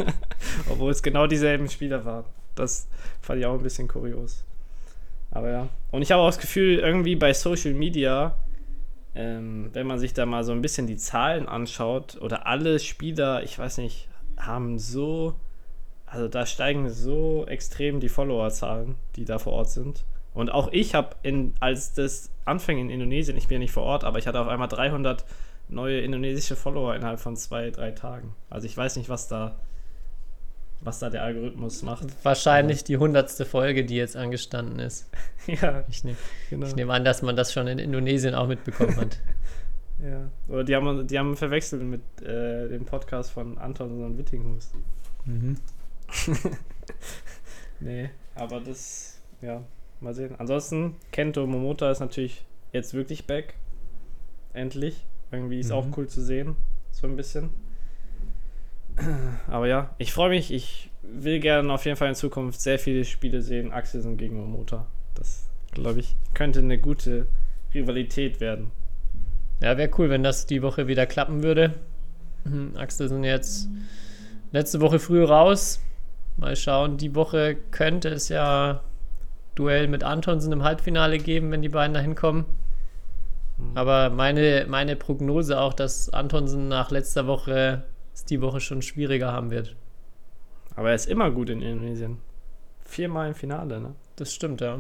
[0.70, 2.26] Obwohl es genau dieselben Spieler waren.
[2.56, 2.88] Das
[3.22, 4.44] fand ich auch ein bisschen kurios.
[5.32, 5.70] Aber ja.
[5.92, 8.36] Und ich habe auch das Gefühl, irgendwie bei Social Media,
[9.16, 13.44] ähm, wenn man sich da mal so ein bisschen die Zahlen anschaut, oder alle Spieler,
[13.44, 15.36] ich weiß nicht, haben so,
[16.06, 20.04] also da steigen so extrem die Followerzahlen, die da vor Ort sind.
[20.34, 21.16] Und auch ich habe,
[21.62, 24.50] als das anfing in Indonesien, ich bin ja nicht vor Ort, aber ich hatte auf
[24.50, 25.24] einmal 300
[25.70, 28.36] neue indonesische Follower innerhalb von zwei, drei Tagen.
[28.50, 29.56] Also ich weiß nicht, was da,
[30.86, 32.06] was da der Algorithmus macht.
[32.24, 35.10] Wahrscheinlich die hundertste Folge, die jetzt angestanden ist.
[35.48, 36.18] ja, Ich nehme
[36.50, 36.68] genau.
[36.76, 39.20] nehm an, dass man das schon in Indonesien auch mitbekommen hat.
[40.04, 40.30] Ja.
[40.50, 44.74] Oder die haben, die haben verwechselt mit äh, dem Podcast von Anton und Wittinghus.
[45.24, 45.56] Mhm.
[47.80, 49.64] Nee, aber das, ja,
[50.00, 50.36] mal sehen.
[50.38, 53.56] Ansonsten, Kento Momota ist natürlich jetzt wirklich back.
[54.54, 55.06] Endlich.
[55.32, 55.94] Irgendwie ist auch Mhm.
[55.98, 56.56] cool zu sehen.
[56.92, 57.50] So ein bisschen.
[59.48, 60.52] Aber ja, ich freue mich.
[60.52, 63.72] Ich will gerne auf jeden Fall in Zukunft sehr viele Spiele sehen.
[63.72, 64.88] Axelsen gegen Momota.
[65.16, 67.28] Das, glaube ich, könnte eine gute
[67.74, 68.72] Rivalität werden.
[69.62, 71.74] Ja, wäre cool, wenn das die Woche wieder klappen würde.
[72.44, 73.70] Mhm, Axel sind jetzt
[74.52, 75.82] letzte Woche früh raus.
[76.38, 78.82] Mal schauen, die Woche könnte es ja
[79.56, 82.46] Duell mit Antonsen im Halbfinale geben, wenn die beiden da hinkommen.
[83.58, 83.72] Mhm.
[83.78, 87.84] Aber meine, meine Prognose auch, dass Antonsen nach letzter Woche
[88.16, 89.76] es die Woche schon schwieriger haben wird.
[90.76, 92.18] Aber er ist immer gut in Indonesien.
[92.82, 93.96] Viermal im Finale, ne?
[94.16, 94.80] Das stimmt, ja.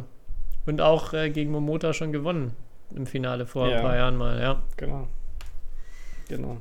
[0.65, 2.53] Und auch äh, gegen Momota schon gewonnen
[2.95, 3.77] im Finale vor Ja.
[3.77, 4.63] ein paar Jahren mal, ja.
[4.77, 5.07] Genau.
[6.29, 6.57] Genau.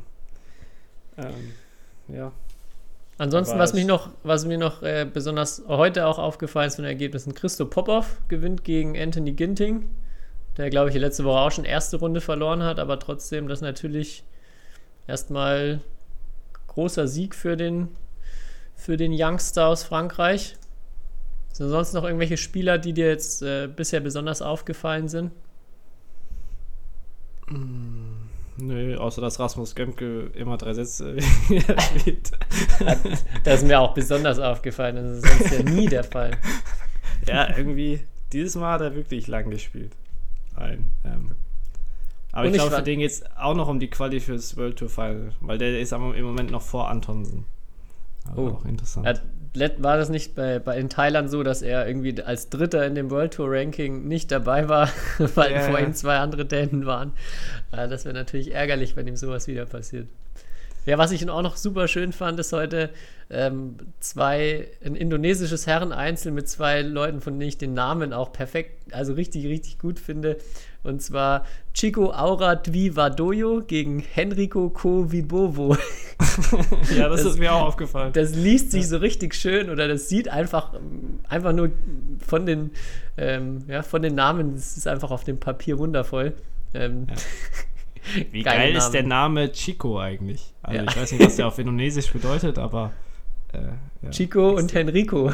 [1.16, 1.52] Ähm,
[2.08, 2.32] ja.
[3.16, 6.90] Ansonsten, was mich noch, was mir noch äh, besonders heute auch aufgefallen ist von den
[6.90, 9.88] Ergebnissen, Christo Popov gewinnt gegen Anthony Ginting,
[10.56, 14.24] der, glaube ich, letzte Woche auch schon erste Runde verloren hat, aber trotzdem das natürlich
[15.06, 15.80] erstmal
[16.74, 17.88] großer Sieg für den,
[18.74, 20.56] für den Youngster aus Frankreich.
[21.52, 25.30] Sind sonst noch irgendwelche Spieler, die dir jetzt äh, bisher besonders aufgefallen sind?
[28.56, 31.16] Nö, außer dass Rasmus Gemke immer drei Sätze
[32.00, 32.32] spielt.
[33.44, 36.32] Das ist mir auch besonders aufgefallen, das ist sonst ja nie der Fall.
[37.26, 38.00] ja, irgendwie,
[38.32, 39.92] dieses Mal hat er wirklich lang gespielt.
[40.56, 41.30] Ein, ähm,
[42.34, 44.76] aber Und ich glaube, für den geht es auch noch um die Quali fürs World
[44.78, 47.44] Tour Final, weil der ist am- im Moment noch vor Antonsen.
[48.28, 48.48] Also Oh.
[48.60, 49.22] auch interessant.
[49.56, 52.96] Let- war das nicht bei, bei in Thailand so, dass er irgendwie als Dritter in
[52.96, 54.88] dem World Tour Ranking nicht dabei war,
[55.36, 57.12] weil Ja, vor ihm zwei andere Dänen waren?
[57.70, 60.08] Ja, das wäre natürlich ärgerlich, wenn ihm sowas wieder passiert.
[60.86, 62.90] Ja, was ich auch noch super schön fand, ist heute
[63.30, 68.92] ähm, zwei, ein indonesisches Herreneinzel mit zwei Leuten, von denen ich den Namen auch perfekt,
[68.92, 70.36] also richtig, richtig gut finde.
[70.84, 75.74] Und zwar Chico Aura Dwi Vadoyo gegen Henrico Ko Vibovo.
[76.96, 78.12] ja, das, Das- ist mir auch aufgefallen.
[78.12, 80.72] Das liest sich so richtig schön oder das sieht einfach,
[81.28, 81.70] einfach nur
[82.24, 82.70] von den,
[83.16, 86.34] ähm, ja, von den Namen, es ist einfach auf dem Papier wundervoll.
[86.74, 87.06] Ähm,
[88.30, 88.92] Wie geile geil ist Namen.
[88.92, 90.52] der Name Chico eigentlich?
[90.62, 90.90] Also Ja.
[90.90, 92.92] ich weiß nicht, was der auf Indonesisch bedeutet, aber
[93.54, 93.58] äh,
[94.02, 94.10] ja.
[94.10, 95.32] Chico und Henrico.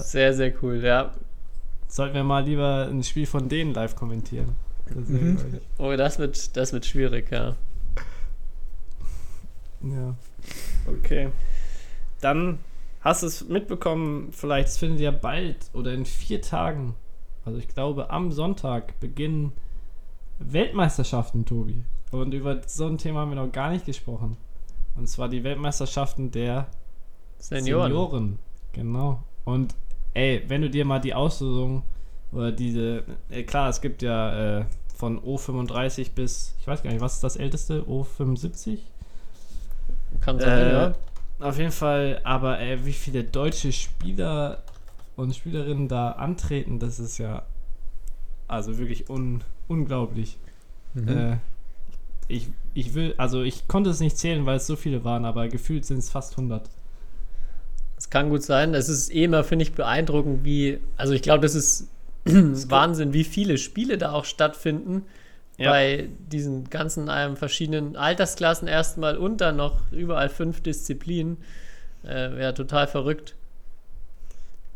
[0.00, 1.12] Sehr, sehr cool, ja.
[1.88, 4.54] Sollten wir mal lieber ein Spiel von denen live kommentieren.
[4.86, 5.38] Das Mhm.
[5.78, 7.56] Oh, das wird, das wird schwierig, ja.
[9.82, 10.14] Ja.
[10.86, 11.30] Okay.
[12.20, 12.58] Dann
[13.00, 16.94] hast du es mitbekommen, vielleicht, es findet ja bald oder in vier Tagen,
[17.44, 19.52] also ich glaube am Sonntag beginnen
[20.38, 21.84] Weltmeisterschaften, Tobi.
[22.10, 24.36] Und über so ein Thema haben wir noch gar nicht gesprochen.
[24.96, 26.68] Und zwar die Weltmeisterschaften der
[27.38, 27.90] Senioren.
[27.90, 28.38] Senioren.
[28.72, 29.22] Genau.
[29.46, 29.74] Und
[30.12, 31.84] ey, wenn du dir mal die Auslosung
[32.32, 37.00] oder diese, äh, klar, es gibt ja äh, von O35 bis, ich weiß gar nicht,
[37.00, 37.82] was ist das älteste?
[37.84, 38.80] O75?
[40.20, 40.94] Kann sein, Äh, ja.
[41.38, 44.62] Auf jeden Fall, aber ey, wie viele deutsche Spieler
[45.16, 47.42] und Spielerinnen da antreten, das ist ja
[48.48, 50.38] also wirklich un, unglaublich.
[50.94, 51.08] Mhm.
[51.08, 51.36] Äh,
[52.28, 55.48] ich, ich will, also ich konnte es nicht zählen, weil es so viele waren, aber
[55.48, 56.68] gefühlt sind es fast 100.
[58.06, 58.72] Es kann gut sein.
[58.74, 61.88] Es ist eh immer, finde ich, beeindruckend, wie, also ich glaube, das ist
[62.24, 65.02] Wahnsinn, wie viele Spiele da auch stattfinden.
[65.58, 65.72] Ja.
[65.72, 71.38] Bei diesen ganzen ähm, verschiedenen Altersklassen erstmal und dann noch überall fünf Disziplinen.
[72.06, 73.34] Äh, ja, total verrückt.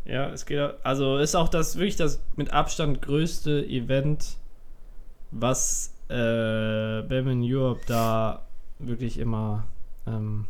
[0.03, 4.35] Ja, es geht, also ist auch das wirklich das mit Abstand größte Event,
[5.31, 8.41] was äh, Batman Europe da
[8.77, 9.67] wirklich immer
[10.05, 10.47] ähm,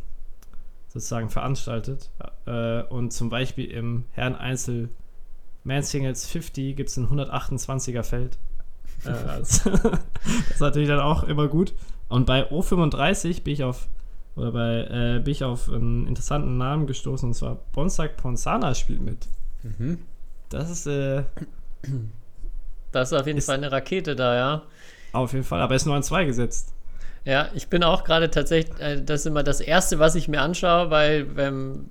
[0.91, 2.09] sozusagen veranstaltet.
[2.45, 4.89] Äh, und zum Beispiel im Herren-Einzel
[5.63, 8.37] Man Singles 50 gibt es ein 128er Feld.
[9.05, 9.81] Äh, das, das
[10.51, 11.73] ist natürlich dann auch immer gut.
[12.09, 13.87] Und bei O35 bin ich auf
[14.35, 14.81] oder bei
[15.17, 19.27] äh, bin ich auf einen interessanten Namen gestoßen und zwar Bonsak Ponsana spielt mit.
[20.49, 21.23] Das ist äh,
[22.91, 24.61] Das ist auf jeden Ist- Fall eine Rakete da, ja.
[25.13, 26.73] auf jeden Fall, aber er ist nur an zwei gesetzt.
[27.23, 30.41] Ja, ich bin auch gerade tatsächlich, äh, das ist immer das Erste, was ich mir
[30.41, 31.89] anschaue, weil wenn,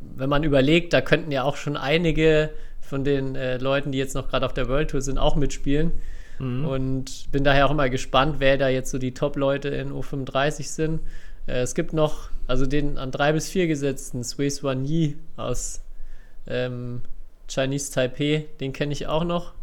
[0.00, 4.14] wenn man überlegt, da könnten ja auch schon einige von den äh, Leuten, die jetzt
[4.14, 5.92] noch gerade auf der World Tour sind, auch mitspielen.
[6.38, 6.66] Mhm.
[6.66, 11.00] Und bin daher auch immer gespannt, wer da jetzt so die Top-Leute in O35 sind.
[11.46, 15.82] Äh, es gibt noch, also den an drei bis vier gesetzten, Sui Swan Yi aus
[16.46, 17.00] ähm,
[17.48, 19.54] Chinese Taipei, den kenne ich auch noch.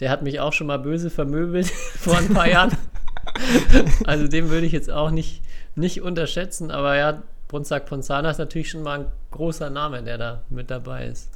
[0.00, 1.66] Der hat mich auch schon mal böse vermöbelt
[1.98, 2.76] vor ein paar Jahren.
[4.04, 5.42] Also den würde ich jetzt auch nicht,
[5.74, 10.42] nicht unterschätzen, aber ja, Brunzak Ponzana ist natürlich schon mal ein großer Name, der da
[10.48, 11.30] mit dabei ist.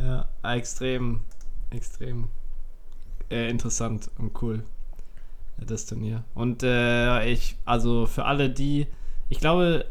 [0.00, 1.20] Ja, extrem,
[1.70, 2.28] extrem
[3.30, 4.62] äh, interessant und cool,
[5.58, 6.24] das Turnier.
[6.34, 8.86] Und äh, ich, also für alle, die,
[9.28, 9.86] ich glaube,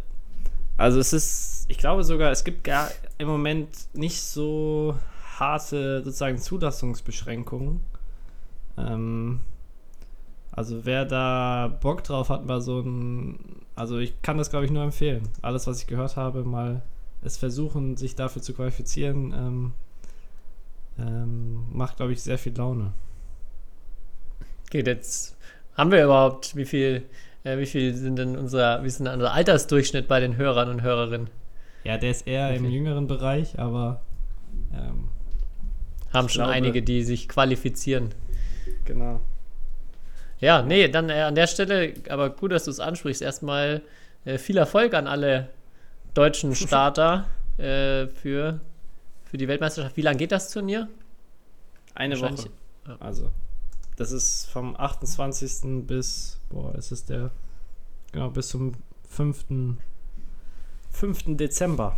[0.77, 4.97] also es ist, ich glaube sogar, es gibt gar im Moment nicht so
[5.37, 7.81] harte sozusagen Zulassungsbeschränkungen.
[8.77, 9.41] Ähm,
[10.51, 13.39] also wer da Bock drauf hat, mal so ein,
[13.75, 15.23] also ich kann das glaube ich nur empfehlen.
[15.41, 16.81] Alles, was ich gehört habe, mal
[17.23, 19.73] es versuchen, sich dafür zu qualifizieren, ähm,
[20.99, 22.91] ähm, macht glaube ich sehr viel Laune.
[24.69, 25.37] Geht jetzt,
[25.75, 27.03] haben wir überhaupt, wie viel,
[27.43, 30.81] äh, wie viel sind denn unser, wie ist denn unser Altersdurchschnitt bei den Hörern und
[30.81, 31.29] Hörerinnen?
[31.83, 32.73] Ja, der ist eher im Okay.
[32.75, 34.01] jüngeren Bereich, aber
[34.73, 35.09] ähm,
[36.13, 38.09] Haben schon glaube- einige, die sich qualifizieren.
[38.85, 39.19] genau.
[40.41, 43.21] Ja, nee, dann äh, an der Stelle, aber gut, dass du es ansprichst.
[43.21, 43.81] Erstmal
[44.25, 45.49] äh, viel Erfolg an alle
[46.13, 47.27] deutschen Starter
[47.57, 48.59] äh, für,
[49.23, 49.95] für die Weltmeisterschaft.
[49.95, 50.89] Wie lange geht das Turnier?
[51.93, 52.49] Eine Woche.
[52.87, 52.97] ja.
[52.99, 53.31] Also,
[53.97, 55.85] das ist vom 28.
[55.85, 57.29] bis, boah, ist es der,
[58.11, 58.73] genau, bis zum
[59.09, 59.45] 5.
[60.89, 61.23] 5.
[61.37, 61.95] Dezember.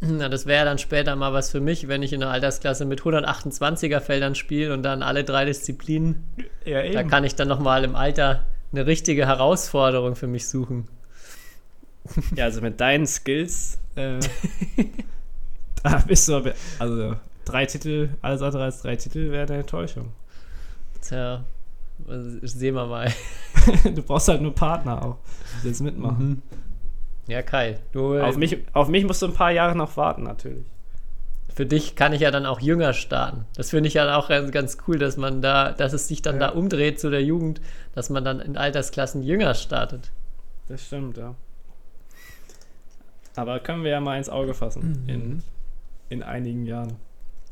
[0.00, 3.00] Na, das wäre dann später mal was für mich, wenn ich in der Altersklasse mit
[3.02, 6.24] 128er Feldern spiele und dann alle drei Disziplinen.
[6.64, 10.86] Ja, Da kann ich dann nochmal im Alter eine richtige Herausforderung für mich suchen.
[12.36, 14.20] Ja, also mit deinen Skills, äh,
[15.82, 20.12] da bist du aber, also drei Titel, alles andere als drei Titel wäre eine Enttäuschung.
[21.02, 21.44] Tja,
[22.06, 23.12] also, sehen wir mal.
[23.84, 25.16] du brauchst halt nur Partner auch,
[25.62, 26.42] die das mitmachen.
[27.28, 28.18] Ja, Kai, du.
[28.20, 30.66] Auf, mich, auf mich musst du ein paar Jahre noch warten, natürlich.
[31.54, 33.44] für dich kann ich ja dann auch jünger starten.
[33.56, 36.36] Das finde ich ja auch ganz, ganz cool, dass man da, dass es sich dann
[36.40, 36.48] Ja.
[36.48, 37.60] da umdreht zu der Jugend,
[37.94, 40.10] dass man dann in Altersklassen jünger startet.
[40.68, 41.34] Das stimmt, ja.
[43.36, 45.08] Aber können wir ja mal ins Auge fassen Mhm.
[45.08, 45.42] in,
[46.10, 46.96] in einigen Jahren.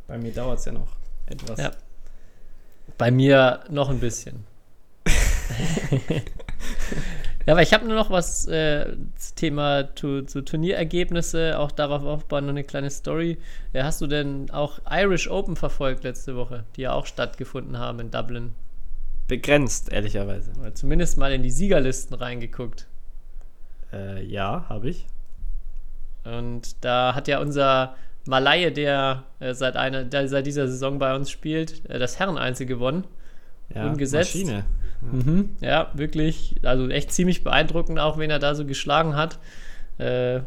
[0.06, 0.88] Bei mir dauert es ja noch
[1.26, 1.58] etwas.
[1.60, 1.70] Ja.
[2.98, 4.44] Bei mir noch ein bisschen.
[7.46, 12.04] ja, aber ich habe nur noch was äh, zum Thema zu, zu Turnierergebnisse, auch darauf
[12.04, 13.38] aufbauen, noch eine kleine Story.
[13.72, 18.00] Ja, hast du denn auch Irish Open verfolgt letzte Woche, die ja auch stattgefunden haben
[18.00, 18.52] in Dublin?
[19.28, 20.52] Begrenzt, ehrlicherweise.
[20.60, 22.88] Oder zumindest mal in die Siegerlisten reingeguckt.
[23.92, 25.06] Äh, ja, habe ich.
[26.24, 27.94] Und da hat ja unser
[28.26, 32.66] Malaye, der, äh, seit, einer, der seit dieser Saison bei uns spielt, äh, das Herreneinzel
[32.66, 33.04] gewonnen.
[33.74, 34.34] Ja, Umgesetzt.
[34.34, 34.64] Maschine.
[35.00, 36.56] Mhm, ja, wirklich.
[36.62, 39.38] Also echt ziemlich beeindruckend, auch wen er da so geschlagen hat.
[39.98, 40.40] Äh,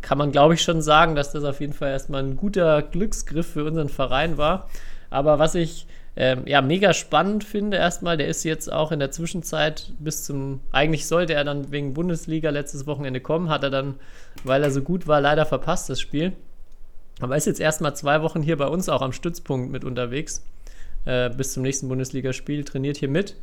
[0.00, 3.46] kann man, glaube ich, schon sagen, dass das auf jeden Fall erstmal ein guter Glücksgriff
[3.52, 4.68] für unseren Verein war.
[5.10, 9.10] Aber was ich ähm, ja mega spannend finde, erstmal, der ist jetzt auch in der
[9.10, 10.60] Zwischenzeit bis zum.
[10.72, 13.96] Eigentlich sollte er dann wegen Bundesliga letztes Wochenende kommen, hat er dann,
[14.44, 16.32] weil er so gut war, leider verpasst das Spiel.
[17.20, 20.44] Aber ist jetzt erstmal zwei Wochen hier bei uns auch am Stützpunkt mit unterwegs.
[21.04, 23.36] Äh, bis zum nächsten Bundesligaspiel, trainiert hier mit.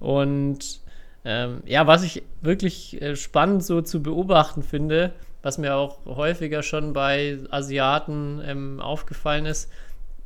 [0.00, 0.80] Und
[1.24, 6.62] ähm, ja, was ich wirklich äh, spannend so zu beobachten finde, was mir auch häufiger
[6.62, 9.70] schon bei Asiaten ähm, aufgefallen ist,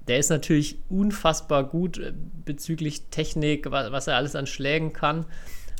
[0.06, 2.12] der ist natürlich unfassbar gut äh,
[2.44, 5.26] bezüglich Technik, was, was er alles an Schlägen kann.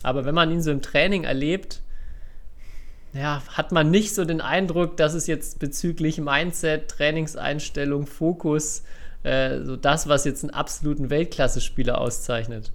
[0.03, 1.81] Aber wenn man ihn so im Training erlebt,
[3.13, 8.83] ja, hat man nicht so den Eindruck, dass es jetzt bezüglich Mindset, Trainingseinstellung, Fokus,
[9.23, 12.73] äh, so das, was jetzt einen absoluten Weltklasse-Spieler auszeichnet.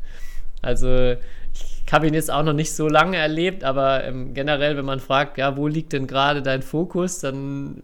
[0.62, 1.16] Also
[1.54, 5.00] ich habe ihn jetzt auch noch nicht so lange erlebt, aber ähm, generell, wenn man
[5.00, 7.82] fragt, ja, wo liegt denn gerade dein Fokus, dann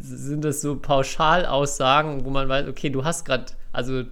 [0.00, 4.02] sind das so Pauschalaussagen, wo man weiß, okay, du hast gerade, also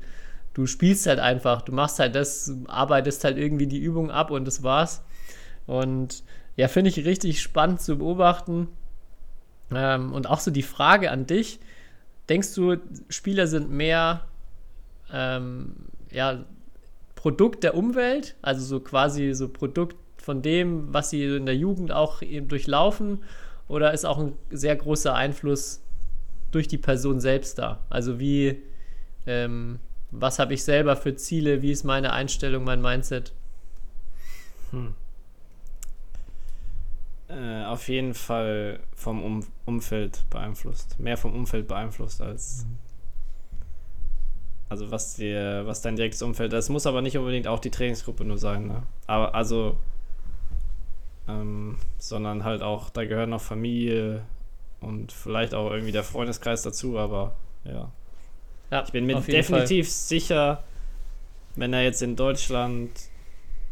[0.54, 4.46] du spielst halt einfach, du machst halt das, arbeitest halt irgendwie die Übung ab und
[4.46, 5.02] das war's.
[5.66, 6.22] Und
[6.56, 8.68] ja, finde ich richtig spannend zu beobachten.
[9.72, 11.60] Ähm, und auch so die Frage an dich:
[12.28, 12.76] Denkst du,
[13.08, 14.24] Spieler sind mehr
[15.12, 15.74] ähm,
[16.10, 16.44] ja,
[17.20, 21.92] Produkt der Umwelt, also so quasi so Produkt von dem, was sie in der Jugend
[21.92, 23.22] auch eben durchlaufen,
[23.68, 25.82] oder ist auch ein sehr großer Einfluss
[26.50, 27.84] durch die Person selbst da?
[27.90, 28.62] Also wie,
[29.26, 29.80] ähm,
[30.10, 33.34] was habe ich selber für Ziele, wie ist meine Einstellung, mein Mindset?
[34.70, 34.94] Hm.
[37.28, 40.98] Äh, auf jeden Fall vom um Umfeld beeinflusst.
[40.98, 42.64] Mehr vom Umfeld beeinflusst als.
[44.70, 46.52] Also was dir, was dein direktes Umfeld.
[46.52, 48.82] Das muss aber nicht unbedingt auch die Trainingsgruppe nur sein, ne?
[49.06, 49.76] Aber also.
[51.28, 54.22] Ähm, sondern halt auch, da gehört noch Familie
[54.80, 57.92] und vielleicht auch irgendwie der Freundeskreis dazu, aber ja.
[58.70, 60.62] Ja, Ich bin mir definitiv sicher,
[61.56, 62.90] wenn er jetzt in Deutschland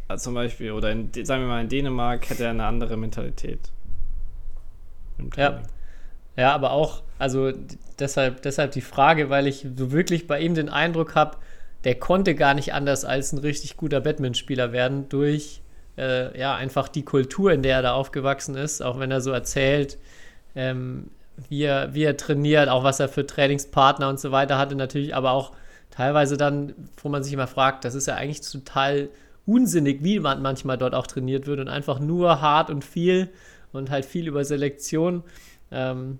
[0.09, 3.71] äh, zum Beispiel oder in, sagen wir mal in Dänemark, hätte er eine andere Mentalität.
[5.17, 5.61] Im Ja.
[6.35, 7.51] Ja, aber auch, also
[7.99, 11.37] deshalb, deshalb die Frage, weil ich so wirklich bei ihm den Eindruck habe,
[11.83, 15.61] der konnte gar nicht anders als ein richtig guter Badmintonspieler werden durch
[15.97, 19.31] äh, ja einfach die Kultur, in der er da aufgewachsen ist, auch wenn er so
[19.31, 19.97] erzählt,
[20.55, 21.11] ähm,
[21.49, 25.15] wie, er, wie er trainiert, auch was er für Trainingspartner und so weiter hatte, natürlich,
[25.15, 25.51] aber auch
[25.91, 29.09] teilweise dann, wo man sich immer fragt, das ist ja eigentlich total
[29.45, 33.29] unsinnig, wie man manchmal dort auch trainiert wird und einfach nur hart und viel
[33.71, 35.23] und halt viel über Selektion.
[35.71, 36.19] Ähm,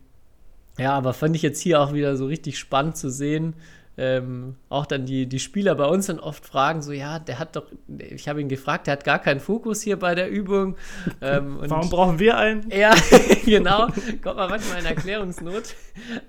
[0.79, 3.55] ja, aber fand ich jetzt hier auch wieder so richtig spannend zu sehen.
[3.97, 7.57] Ähm, auch dann die, die Spieler bei uns dann oft fragen, so, ja, der hat
[7.57, 7.65] doch,
[7.97, 10.77] ich habe ihn gefragt, der hat gar keinen Fokus hier bei der Übung.
[11.21, 12.69] Ähm, und Warum brauchen wir einen?
[12.71, 12.95] ja,
[13.45, 13.87] genau.
[14.23, 15.75] Kommt man manchmal in Erklärungsnot.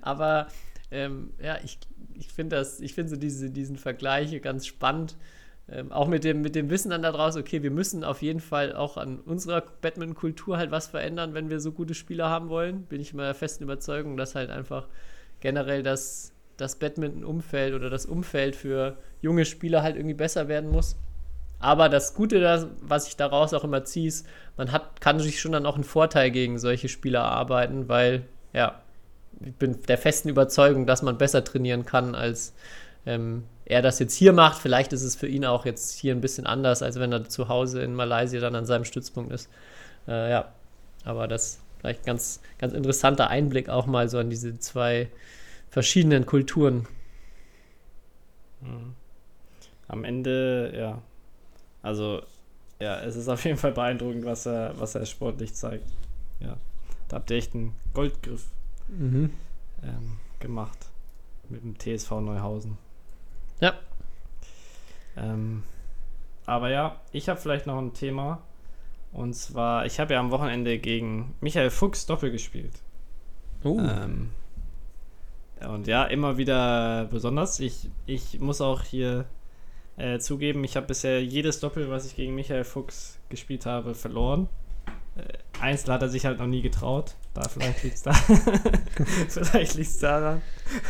[0.00, 0.48] Aber
[0.90, 1.78] ähm, ja, ich,
[2.14, 5.16] ich finde das, ich finde so diese, diesen Vergleich ganz spannend.
[5.72, 8.74] Ähm, auch mit dem, mit dem Wissen dann daraus, okay, wir müssen auf jeden Fall
[8.74, 12.82] auch an unserer Badminton-Kultur halt was verändern, wenn wir so gute Spieler haben wollen.
[12.84, 14.88] Bin ich immer der festen Überzeugung, dass halt einfach
[15.38, 20.96] generell das, das Badminton-Umfeld oder das Umfeld für junge Spieler halt irgendwie besser werden muss.
[21.60, 25.52] Aber das Gute, was ich daraus auch immer ziehe, ist, man hat, kann sich schon
[25.52, 28.80] dann auch einen Vorteil gegen solche Spieler erarbeiten, weil, ja,
[29.44, 32.54] ich bin der festen Überzeugung, dass man besser trainieren kann, als
[33.06, 34.60] ähm, er das jetzt hier macht.
[34.60, 37.48] Vielleicht ist es für ihn auch jetzt hier ein bisschen anders, als wenn er zu
[37.48, 39.48] Hause in Malaysia dann an seinem Stützpunkt ist.
[40.08, 40.52] Äh, ja,
[41.04, 45.08] aber das vielleicht ganz, ganz interessanter Einblick auch mal so an diese zwei
[45.70, 46.86] verschiedenen Kulturen.
[48.60, 48.94] Mhm.
[49.88, 51.02] Am Ende, ja.
[51.82, 52.22] Also,
[52.80, 55.88] ja, es ist auf jeden Fall beeindruckend, was er, was er sportlich zeigt.
[56.40, 56.56] Ja.
[57.08, 58.46] Da habt ihr echt einen Goldgriff
[58.88, 59.32] Mhm.
[59.82, 60.78] ähm, gemacht.
[61.48, 62.78] mit dem TSV Neuhausen.
[63.60, 63.74] Ja.
[65.16, 65.62] Ähm,
[66.46, 68.42] aber ja, ich habe vielleicht noch ein Thema.
[69.12, 72.80] Und zwar, ich habe ja am Wochenende gegen Michael Fuchs Doppel gespielt.
[73.64, 73.80] Uh.
[73.80, 74.30] Ähm,
[75.68, 77.60] und ja, immer wieder besonders.
[77.60, 79.26] Ich, ich muss auch hier
[79.96, 84.48] äh, zugeben, ich habe bisher jedes Doppel, was ich gegen Michael Fuchs gespielt habe, verloren.
[85.16, 87.14] Äh, Einzel hat er sich halt noch nie getraut.
[87.34, 88.12] Da vielleicht liegt es da.
[89.28, 90.40] vielleicht liegt es daran.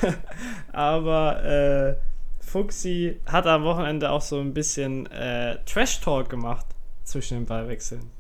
[0.73, 1.97] Aber äh,
[2.41, 6.67] Fuchsi hat am Wochenende auch so ein bisschen äh, Trash-Talk gemacht
[7.05, 8.11] zwischen den Ballwechseln.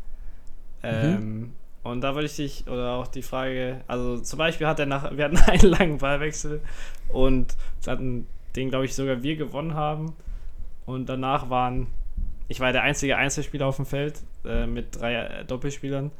[0.83, 1.53] Ähm,
[1.83, 5.11] und da wollte ich dich, oder auch die Frage, also zum Beispiel hat er nach,
[5.17, 6.61] wir hatten einen langen Ballwechsel
[7.09, 7.57] und
[7.87, 10.15] hatten den, glaube ich, sogar wir gewonnen haben.
[10.87, 11.87] Und danach waren,
[12.49, 16.11] ich war der einzige Einzelspieler auf dem Feld äh, mit drei äh, Doppelspielern.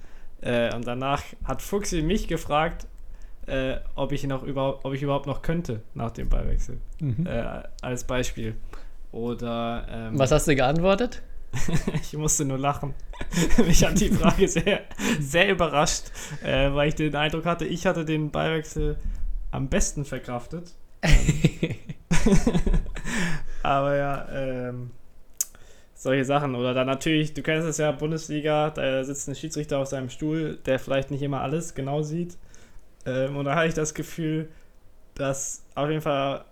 [0.41, 2.87] Äh, und danach hat Fuchsi mich gefragt,
[3.51, 6.79] äh, ob ich noch überhaupt, ob ich überhaupt noch könnte nach dem Ballwechsel.
[7.01, 7.27] Mhm.
[7.27, 8.55] Äh, als Beispiel.
[9.13, 11.23] Oder ähm, Was hast du geantwortet?
[11.95, 12.95] ich musste nur lachen.
[13.67, 14.83] Mich hat die Frage sehr,
[15.19, 16.05] sehr überrascht,
[16.45, 18.97] äh, weil ich den Eindruck hatte, ich hatte den Ballwechsel
[19.51, 20.73] am besten verkraftet.
[23.63, 24.91] Aber ja, ähm,
[25.95, 26.55] solche Sachen.
[26.55, 30.59] Oder dann natürlich, du kennst es ja, Bundesliga, da sitzt ein Schiedsrichter auf seinem Stuhl,
[30.67, 32.37] der vielleicht nicht immer alles genau sieht.
[33.07, 34.49] Ähm, und da hatte ich das Gefühl,
[35.15, 36.45] dass auf jeden Fall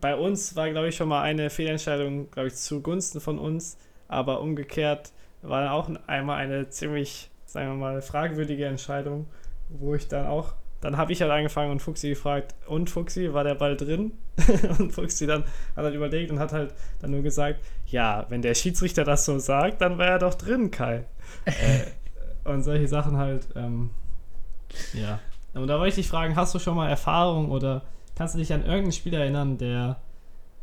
[0.00, 3.76] bei uns war, glaube ich, schon mal eine Fehlentscheidung, glaube ich, zugunsten von uns.
[4.08, 5.12] Aber umgekehrt
[5.42, 9.26] war dann auch einmal eine ziemlich, sagen wir mal, fragwürdige Entscheidung,
[9.68, 13.44] wo ich dann auch, dann habe ich halt angefangen und Fuxi gefragt, und Fuxi, war
[13.44, 14.12] der Ball drin?
[14.78, 15.44] und Fuxi dann
[15.76, 19.38] hat halt überlegt und hat halt dann nur gesagt, ja, wenn der Schiedsrichter das so
[19.38, 21.04] sagt, dann war er doch drin, Kai.
[21.44, 23.90] äh, und solche Sachen halt, ähm,
[24.94, 25.20] ja.
[25.54, 27.82] Und da wollte ich dich fragen, hast du schon mal Erfahrung oder
[28.14, 30.00] kannst du dich an irgendeinen Spieler erinnern, der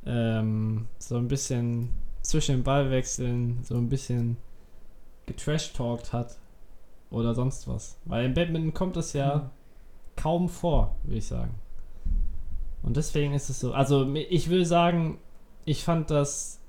[0.06, 1.90] ähm, so ein bisschen
[2.22, 4.38] zwischen den Ballwechseln so ein bisschen
[5.26, 6.38] getrash-talkt hat
[7.10, 8.00] oder sonst was?
[8.06, 9.42] Weil im Badminton kommt das ja Hm.
[10.16, 11.56] kaum vor, würde ich sagen.
[12.84, 15.20] Und deswegen ist es so, also ich will sagen,
[15.66, 16.62] ich fand das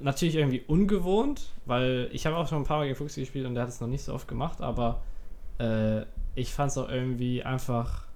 [0.00, 3.54] natürlich irgendwie ungewohnt, weil ich habe auch schon ein paar Mal gegen Fuchs gespielt und
[3.54, 5.02] der hat es noch nicht so oft gemacht, aber
[5.58, 6.02] äh,
[6.34, 8.06] ich fand es auch irgendwie einfach,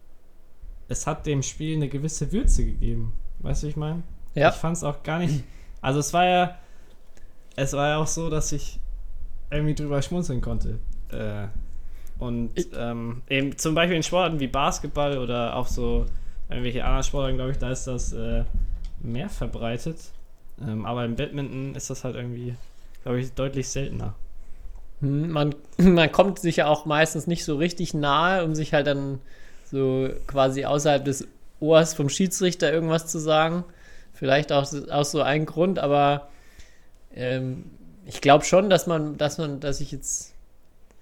[0.89, 3.13] es hat dem Spiel eine gewisse Würze gegeben.
[3.41, 4.03] Weißt du, wie ich meine?
[4.35, 4.51] Ja.
[4.51, 5.45] Ich fand es auch gar nicht,
[5.81, 6.59] also es war ja,
[7.57, 8.81] es war ja auch so, dass ich
[9.51, 10.79] irgendwie drüber schmunzeln konnte.
[11.11, 11.47] Äh,
[12.19, 16.07] und ähm, eben zum Beispiel in Sportarten wie Basketball oder auch so
[16.49, 18.45] irgendwelche anderen Sportarten, glaube ich, da ist das äh,
[19.01, 19.99] mehr verbreitet.
[20.61, 22.55] Ähm, aber im Badminton ist das halt irgendwie,
[23.03, 24.15] glaube ich, deutlich seltener.
[25.05, 28.87] Hm, Man, man kommt sich ja auch meistens nicht so richtig nahe, um sich halt
[28.87, 29.21] dann
[29.71, 31.29] so quasi außerhalb des
[31.61, 33.65] Ohrs vom Schiedsrichter irgendwas zu sagen.
[34.15, 36.29] Vielleicht auch, auch so ein Grund, aber
[37.15, 37.65] ähm,
[38.07, 40.35] ich glaube schon, dass man, dass man, dass ich jetzt,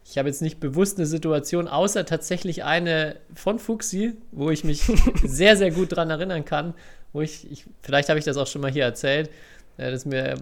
[0.04, 4.82] ich habe jetzt nicht bewusst eine Situation, außer tatsächlich eine von Fuxi, wo ich mich
[5.24, 6.74] sehr, sehr gut dran erinnern kann,
[7.12, 9.28] wo ich, ich vielleicht habe ich das auch schon mal hier erzählt,
[9.76, 10.36] äh, das ist mir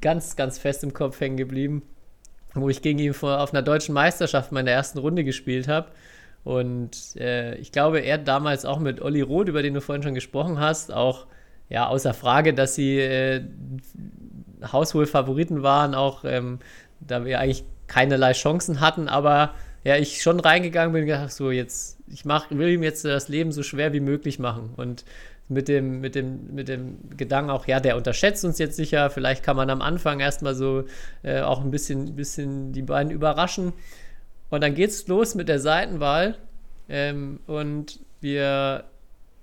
[0.00, 1.82] ganz, ganz fest im Kopf hängen geblieben
[2.54, 5.88] wo ich gegen ihn vor, auf einer deutschen Meisterschaft meine ersten Runde gespielt habe.
[6.44, 10.14] Und äh, ich glaube, er damals auch mit Olli Roth, über den du vorhin schon
[10.14, 11.26] gesprochen hast, auch
[11.68, 13.42] ja außer Frage, dass sie äh,
[14.60, 16.58] Favoriten waren, auch ähm,
[17.00, 21.50] da wir eigentlich keinerlei Chancen hatten, aber ja, ich schon reingegangen bin und gedacht, so
[21.50, 24.70] jetzt, ich mach, will ihm jetzt das Leben so schwer wie möglich machen.
[24.76, 25.04] Und
[25.54, 29.42] mit dem, mit dem, mit dem Gedanken auch, ja, der unterschätzt uns jetzt sicher, vielleicht
[29.42, 30.84] kann man am Anfang erstmal so
[31.22, 33.72] äh, auch ein bisschen, bisschen die beiden überraschen.
[34.50, 36.36] Und dann geht's los mit der Seitenwahl.
[36.88, 38.84] Ähm, und wir,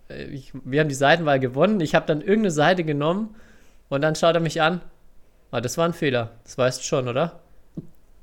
[0.10, 1.82] äh, ich, wir haben die Seitenwahl gewonnen.
[1.82, 3.36] Ich habe dann irgendeine Seite genommen
[3.90, 4.82] und dann schaut er mich an.
[5.50, 6.32] Ah, das war ein Fehler.
[6.44, 7.40] Das weißt du schon, oder?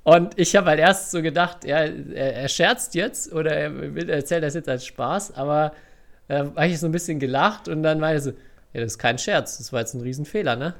[0.05, 4.43] Und ich habe halt erst so gedacht, ja, er, er scherzt jetzt oder er erzählt
[4.43, 5.72] das jetzt als Spaß, aber
[6.29, 8.31] äh, habe ich so ein bisschen gelacht und dann war er so,
[8.72, 10.74] ja, das ist kein Scherz, das war jetzt ein Riesenfehler, ne?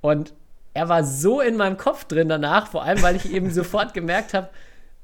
[0.00, 0.34] Und
[0.74, 4.34] er war so in meinem Kopf drin danach, vor allem, weil ich eben sofort gemerkt
[4.34, 4.48] habe,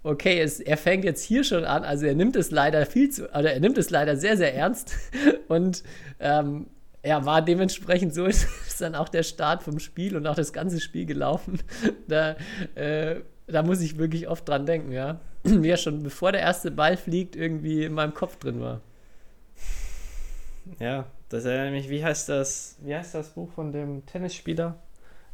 [0.05, 3.29] okay, es, er fängt jetzt hier schon an, also er nimmt es leider viel zu,
[3.31, 4.95] oder er nimmt es leider sehr, sehr ernst
[5.49, 5.83] und
[6.21, 6.67] ähm,
[7.05, 8.47] ja, war dementsprechend so ist,
[8.81, 11.59] dann auch der Start vom Spiel und auch das ganze Spiel gelaufen.
[12.09, 12.37] Da,
[12.75, 13.17] äh,
[13.47, 15.21] da muss ich wirklich oft dran denken, ja.
[15.45, 18.81] Wie er schon bevor der erste Ball fliegt, irgendwie in meinem Kopf drin war.
[20.79, 24.77] Ja, das erinnert mich, wie heißt das, wie heißt das Buch von dem Tennisspieler?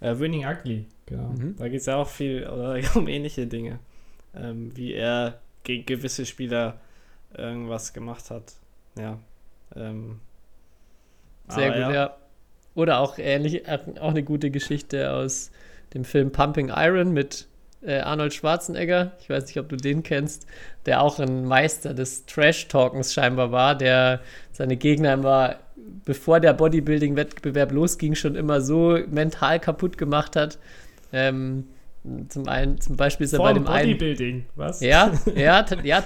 [0.01, 1.29] Äh, Winning Ugly, genau.
[1.29, 1.57] Mhm.
[1.57, 3.79] Da geht es ja auch viel oder um ähnliche Dinge.
[4.35, 6.81] Ähm, wie er gegen gewisse Spieler
[7.37, 8.55] irgendwas gemacht hat.
[8.99, 9.19] Ja.
[9.77, 10.21] Ähm,
[11.49, 11.93] Sehr gut, ja.
[11.93, 12.17] ja.
[12.75, 15.51] Oder auch ähnlich, auch eine gute Geschichte aus
[15.93, 17.49] dem Film Pumping Iron mit
[17.83, 19.13] äh, Arnold Schwarzenegger.
[19.21, 20.47] Ich weiß nicht, ob du den kennst,
[20.87, 24.21] der auch ein Meister des Trash-Talkens scheinbar war, der
[24.53, 25.57] seine Gegner immer,
[26.05, 30.59] bevor der Bodybuilding-Wettbewerb losging, schon immer so mental kaputt gemacht hat.
[31.13, 31.65] Ähm,
[32.29, 33.91] zum einen, zum Beispiel ist er bei Vorm dem einen.
[33.91, 34.81] Bodybuilding, was?
[34.81, 36.03] Ja, ja, ja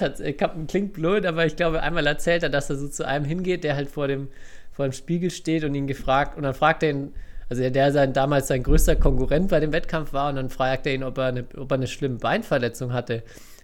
[0.67, 3.77] klingt blöd, aber ich glaube, einmal erzählt er, dass er so zu einem hingeht, der
[3.77, 4.29] halt vor dem,
[4.73, 7.13] vor dem Spiegel steht und ihn gefragt, und dann fragt er ihn,
[7.49, 10.95] also der, sein, damals sein größter Konkurrent bei dem Wettkampf war, und dann fragt er
[10.95, 13.23] ihn, ob er eine, ob er eine schlimme Beinverletzung hatte.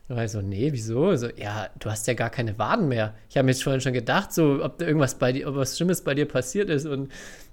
[0.09, 1.14] Und er so, nee, wieso?
[1.14, 3.14] So, ja, du hast ja gar keine Waden mehr.
[3.28, 5.76] Ich habe mir jetzt vorhin schon gedacht, so, ob da irgendwas bei dir, ob was
[5.76, 6.85] Schlimmes bei dir passiert ist.
[6.85, 7.12] Und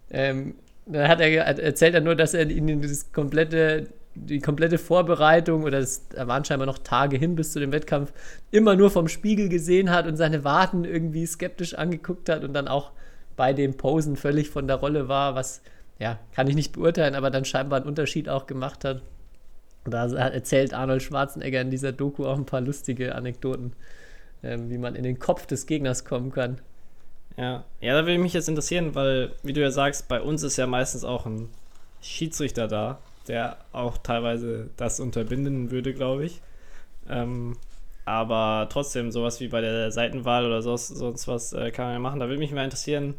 [0.09, 0.55] ähm,
[0.87, 5.77] dann hat er, erzählt er nur, dass er ihn das komplette, die komplette Vorbereitung oder
[5.77, 8.11] es waren scheinbar noch Tage hin bis zu dem Wettkampf,
[8.49, 12.67] immer nur vom Spiegel gesehen hat und seine Waden irgendwie skeptisch angeguckt hat und dann
[12.67, 12.91] auch
[13.35, 15.61] bei dem Posen völlig von der Rolle war, was,
[15.99, 19.01] ja, kann ich nicht beurteilen, aber dann scheinbar einen Unterschied auch gemacht hat.
[19.85, 23.73] Da erzählt Arnold Schwarzenegger in dieser Doku auch ein paar lustige Anekdoten,
[24.43, 26.59] ähm, wie man in den Kopf des Gegners kommen kann.
[27.37, 27.63] Ja.
[27.81, 30.65] ja, da würde mich jetzt interessieren, weil, wie du ja sagst, bei uns ist ja
[30.65, 31.49] meistens auch ein
[32.01, 36.41] Schiedsrichter da, der auch teilweise das unterbinden würde, glaube ich.
[37.07, 37.55] Ähm,
[38.05, 41.99] aber trotzdem, sowas wie bei der Seitenwahl oder sonst, sonst was äh, kann man ja
[41.99, 42.19] machen.
[42.19, 43.15] Da würde mich mal interessieren,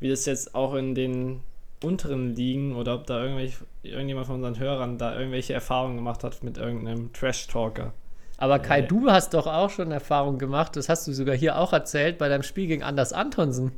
[0.00, 1.40] wie das jetzt auch in den
[1.82, 6.42] unteren Ligen oder ob da irgendwelche, irgendjemand von unseren Hörern da irgendwelche Erfahrungen gemacht hat
[6.42, 7.92] mit irgendeinem Trash-Talker.
[8.38, 8.86] Aber Kai, Äh.
[8.86, 12.28] du hast doch auch schon Erfahrung gemacht, das hast du sogar hier auch erzählt, bei
[12.28, 13.72] deinem Spiel gegen Anders Antonsen,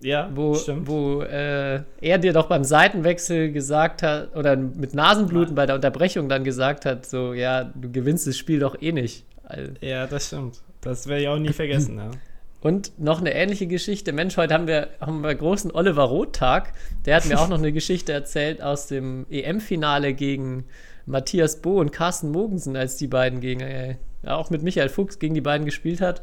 [0.00, 0.88] Ja, wo, stimmt.
[0.88, 6.28] wo äh, er dir doch beim Seitenwechsel gesagt hat, oder mit Nasenbluten bei der Unterbrechung
[6.28, 9.24] dann gesagt hat, so, ja, du gewinnst das Spiel doch eh nicht.
[9.44, 10.62] Also, Ja, das stimmt.
[10.80, 12.10] Das werde ich auch nie vergessen, ja.
[12.64, 14.14] Und noch eine ähnliche Geschichte.
[14.14, 16.72] Mensch, heute haben wir, haben wir großen Oliver Roth-Tag.
[17.04, 20.64] Der hat mir auch noch eine Geschichte erzählt aus dem EM-Finale gegen
[21.04, 25.34] Matthias Bo und Carsten Mogensen, als die beiden gegen, äh, auch mit Michael Fuchs gegen
[25.34, 26.22] die beiden gespielt hat.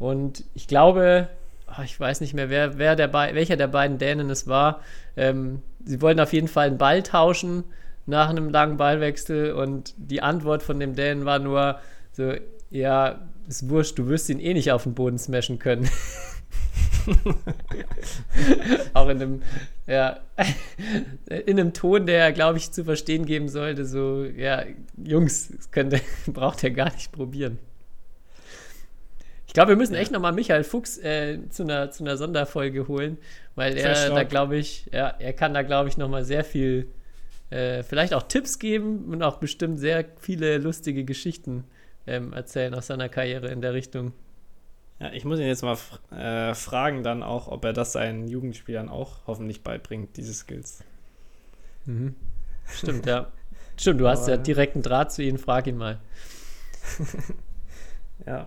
[0.00, 1.28] Und ich glaube,
[1.68, 4.80] ah, ich weiß nicht mehr, wer, wer der welcher der beiden Dänen es war.
[5.16, 7.62] Ähm, sie wollten auf jeden Fall einen Ball tauschen
[8.06, 11.78] nach einem langen Ballwechsel und die Antwort von dem Dänen war nur
[12.16, 12.32] so,
[12.70, 15.86] ja, ist wurscht, du wirst ihn eh nicht auf den Boden smashen können.
[18.94, 19.42] Auch in einem,
[19.86, 20.20] ja,
[21.26, 24.64] in einem Ton, der, glaube ich, zu verstehen geben sollte, so, ja,
[24.96, 27.58] Jungs, das könnte, braucht er gar nicht probieren.
[29.46, 33.18] Ich glaube, wir müssen echt nochmal Michael Fuchs äh, zu, einer, zu einer Sonderfolge holen,
[33.56, 36.88] weil er Trash da, glaube ich, ja, er kann da, glaube ich, nochmal sehr viel,
[37.50, 41.64] äh, vielleicht auch Tipps geben und auch bestimmt sehr viele lustige Geschichten
[42.06, 44.12] ähm, erzählen aus seiner Karriere in der Richtung.
[44.98, 45.76] Ja, ich muss ihn jetzt mal
[46.10, 50.82] äh, fragen dann auch, ob er das seinen Jugendspielern auch hoffentlich beibringt, diese Skills.
[52.66, 53.30] Stimmt, ja.
[53.76, 55.98] Stimmt, du hast Aber- ja direkten Draht zu ihnen, frag ihn mal.
[58.26, 58.46] Ja.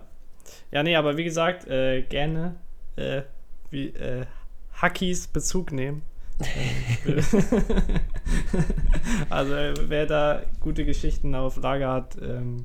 [0.72, 2.56] Ja, nee, aber wie gesagt, äh, gerne
[2.96, 3.22] äh,
[3.70, 4.26] wie, äh,
[4.74, 6.02] Hackies Bezug nehmen.
[9.28, 9.52] Also
[9.88, 12.64] wer da gute Geschichten auf Lager hat, ähm,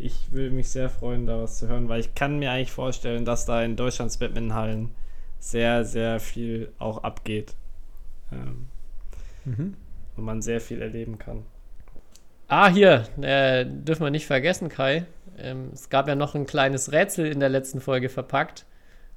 [0.00, 3.24] ich würde mich sehr freuen, da was zu hören, weil ich kann mir eigentlich vorstellen,
[3.24, 4.90] dass da in Deutschlands Badmintonhallen
[5.38, 7.54] sehr, sehr viel auch abgeht.
[8.32, 8.66] Ähm,
[10.16, 11.44] Und man sehr viel erleben kann.
[12.48, 15.06] Ah, hier, äh, dürfen wir nicht vergessen, Kai.
[15.38, 18.66] Ähm, es gab ja noch ein kleines Rätsel in der letzten Folge verpackt.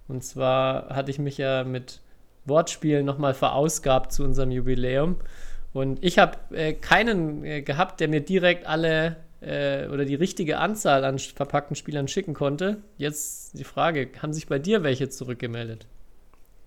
[0.07, 2.01] Und zwar hatte ich mich ja mit
[2.45, 5.17] Wortspielen nochmal verausgabt zu unserem Jubiläum.
[5.73, 10.57] Und ich habe äh, keinen äh, gehabt, der mir direkt alle äh, oder die richtige
[10.57, 12.77] Anzahl an verpackten Spielern schicken konnte.
[12.97, 15.85] Jetzt die Frage, haben sich bei dir welche zurückgemeldet?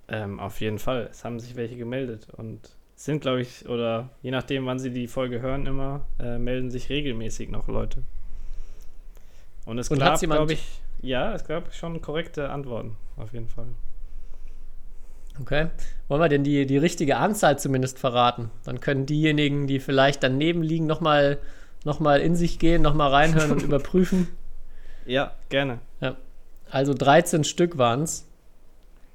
[0.08, 1.08] Ähm, auf jeden Fall.
[1.10, 4.90] Es haben sich welche gemeldet und es sind, glaube ich, oder je nachdem, wann sie
[4.90, 8.02] die Folge hören, immer, äh, melden sich regelmäßig noch Leute.
[9.66, 13.66] Und es Und gab, glaube ich, ja, es gab schon korrekte Antworten, auf jeden Fall.
[15.40, 15.68] Okay.
[16.08, 18.50] Wollen wir denn die, die richtige Anzahl zumindest verraten?
[18.64, 21.38] Dann können diejenigen, die vielleicht daneben liegen, nochmal
[21.86, 24.28] noch mal in sich gehen, nochmal reinhören und überprüfen.
[25.06, 25.78] Ja, gerne.
[26.68, 28.26] Also 13 Stück waren es.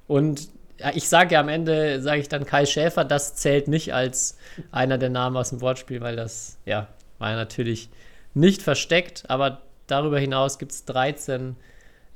[0.06, 0.48] Und
[0.78, 4.38] ja, ich sage ja am Ende, sage ich dann Kai Schäfer, das zählt nicht als
[4.72, 7.90] einer der Namen aus dem Wortspiel, weil das, ja, war ja natürlich
[8.32, 11.56] nicht versteckt, aber darüber hinaus gibt es 13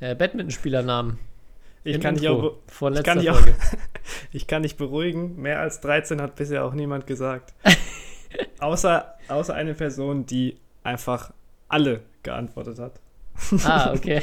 [0.00, 1.18] äh, Badmintonspielernamen.
[1.84, 3.40] Ich kann, dich Intro auch, von ich kann dich auch-
[4.32, 7.52] ich kann dich beruhigen, mehr als 13 hat bisher auch niemand gesagt.
[8.58, 11.32] außer, außer eine Person, die einfach
[11.68, 13.00] alle geantwortet hat.
[13.64, 14.22] Ah, okay.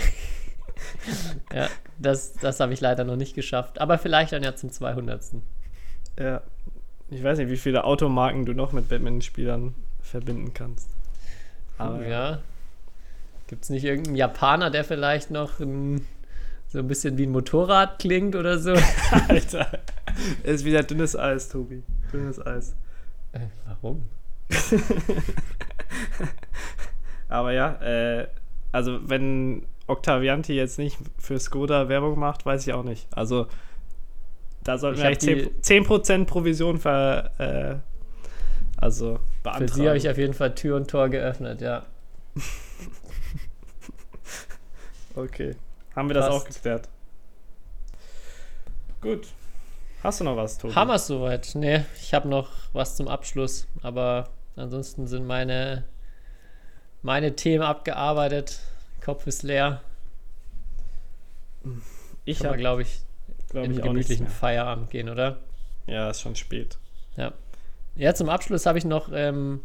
[1.53, 1.67] ja,
[1.99, 3.79] das, das habe ich leider noch nicht geschafft.
[3.79, 5.23] Aber vielleicht dann ja zum 200.
[6.19, 6.41] Ja.
[7.09, 10.89] Ich weiß nicht, wie viele Automarken du noch mit Badmintonspielern verbinden kannst.
[11.77, 12.39] Aber ja.
[13.47, 16.07] Gibt es nicht irgendeinen Japaner, der vielleicht noch ein,
[16.69, 18.73] so ein bisschen wie ein Motorrad klingt oder so?
[19.27, 19.79] Alter.
[20.43, 21.83] Es ist wieder dünnes Eis, Tobi.
[22.11, 22.73] Dünnes Eis.
[23.33, 24.07] Äh, warum?
[27.29, 28.27] Aber ja, äh,
[28.71, 33.07] also wenn Octavianti jetzt nicht für Skoda Werbung macht, weiß ich auch nicht.
[33.11, 33.47] Also
[34.63, 37.75] da sollten Ich wir eigentlich die- 10%, 10 Provision ver, äh,
[38.77, 39.73] also Für beantragen.
[39.73, 41.85] sie habe ich auf jeden Fall Tür und Tor geöffnet, ja.
[45.15, 45.55] Okay.
[45.95, 46.37] Haben wir das Passt.
[46.37, 46.89] auch geklärt.
[49.01, 49.27] Gut.
[50.03, 50.75] Hast du noch was, Tobi?
[50.75, 51.51] Haben wir es soweit?
[51.55, 55.85] Nee, ich habe noch was zum Abschluss, aber ansonsten sind meine,
[57.01, 58.59] meine Themen abgearbeitet.
[59.03, 59.81] Kopf ist leer.
[62.25, 62.99] Ich habe, glaube ich,
[63.49, 64.27] glaube in ich, gemütlichen.
[64.27, 65.37] Feierabend gehen, oder?
[65.87, 66.77] Ja, ist schon spät.
[67.95, 69.61] Ja, zum Abschluss habe ich noch ähm,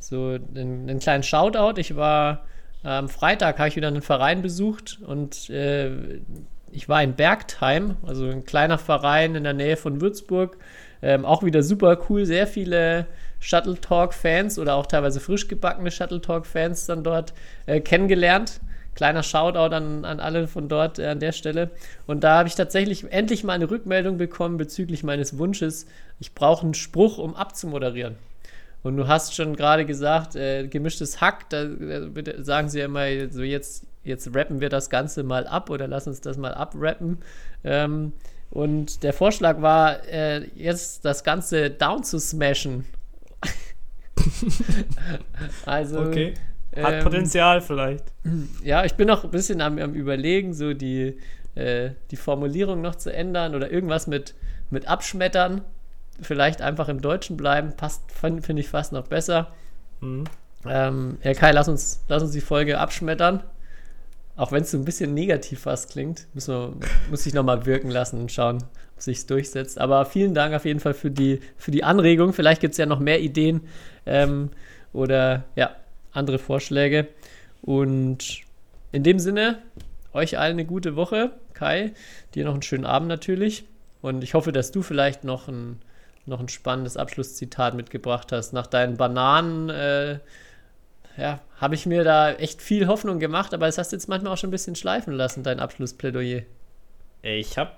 [0.00, 1.78] so einen, einen kleinen Shoutout.
[1.78, 2.46] Ich war
[2.82, 6.20] äh, am Freitag, habe ich wieder einen Verein besucht und äh,
[6.72, 10.56] ich war in Bergtheim, also ein kleiner Verein in der Nähe von Würzburg.
[11.00, 13.06] Ähm, auch wieder super cool, sehr viele
[13.40, 17.34] Shuttle Talk-Fans oder auch teilweise frisch gebackene Shuttle Talk-Fans dann dort
[17.66, 18.60] äh, kennengelernt.
[18.94, 21.70] Kleiner Shoutout an, an alle von dort äh, an der Stelle.
[22.06, 25.86] Und da habe ich tatsächlich endlich mal eine Rückmeldung bekommen bezüglich meines Wunsches,
[26.18, 28.16] ich brauche einen Spruch, um abzumoderieren.
[28.82, 32.86] Und du hast schon gerade gesagt, äh, gemischtes Hack, da äh, bitte sagen sie ja
[32.86, 36.54] immer so, jetzt, jetzt rappen wir das Ganze mal ab oder lass uns das mal
[36.54, 37.18] abrappen.
[37.64, 38.12] Ähm,
[38.50, 42.86] und der Vorschlag war, äh, jetzt das Ganze down zu smashen.
[45.66, 46.34] also, Okay.
[46.76, 48.04] Hat ähm, Potenzial vielleicht.
[48.62, 51.18] ja, ich bin noch ein bisschen am, am Überlegen, so die,
[51.54, 54.34] äh, die Formulierung noch zu ändern oder irgendwas mit,
[54.70, 55.62] mit Abschmettern.
[56.20, 59.48] Vielleicht einfach im Deutschen bleiben, passt, finde find ich fast noch besser.
[60.00, 60.24] Mhm.
[60.66, 63.42] Ähm, Herr Kai, lass uns, lass uns die Folge abschmettern.
[64.38, 66.72] Auch wenn es so ein bisschen negativ fast klingt, müssen wir,
[67.10, 68.58] muss ich nochmal wirken lassen und schauen,
[68.94, 69.80] ob sich durchsetzt.
[69.80, 72.32] Aber vielen Dank auf jeden Fall für die, für die Anregung.
[72.32, 73.62] Vielleicht gibt es ja noch mehr Ideen
[74.06, 74.50] ähm,
[74.92, 75.74] oder ja,
[76.12, 77.08] andere Vorschläge.
[77.62, 78.42] Und
[78.92, 79.60] in dem Sinne,
[80.12, 81.32] euch allen eine gute Woche.
[81.52, 81.92] Kai,
[82.36, 83.64] dir noch einen schönen Abend natürlich.
[84.02, 85.80] Und ich hoffe, dass du vielleicht noch ein,
[86.26, 88.52] noch ein spannendes Abschlusszitat mitgebracht hast.
[88.52, 90.20] Nach deinen Bananen, äh,
[91.18, 94.32] ja, habe ich mir da echt viel Hoffnung gemacht, aber es hast du jetzt manchmal
[94.32, 96.42] auch schon ein bisschen schleifen lassen, dein Abschlussplädoyer.
[97.22, 97.72] Ich habe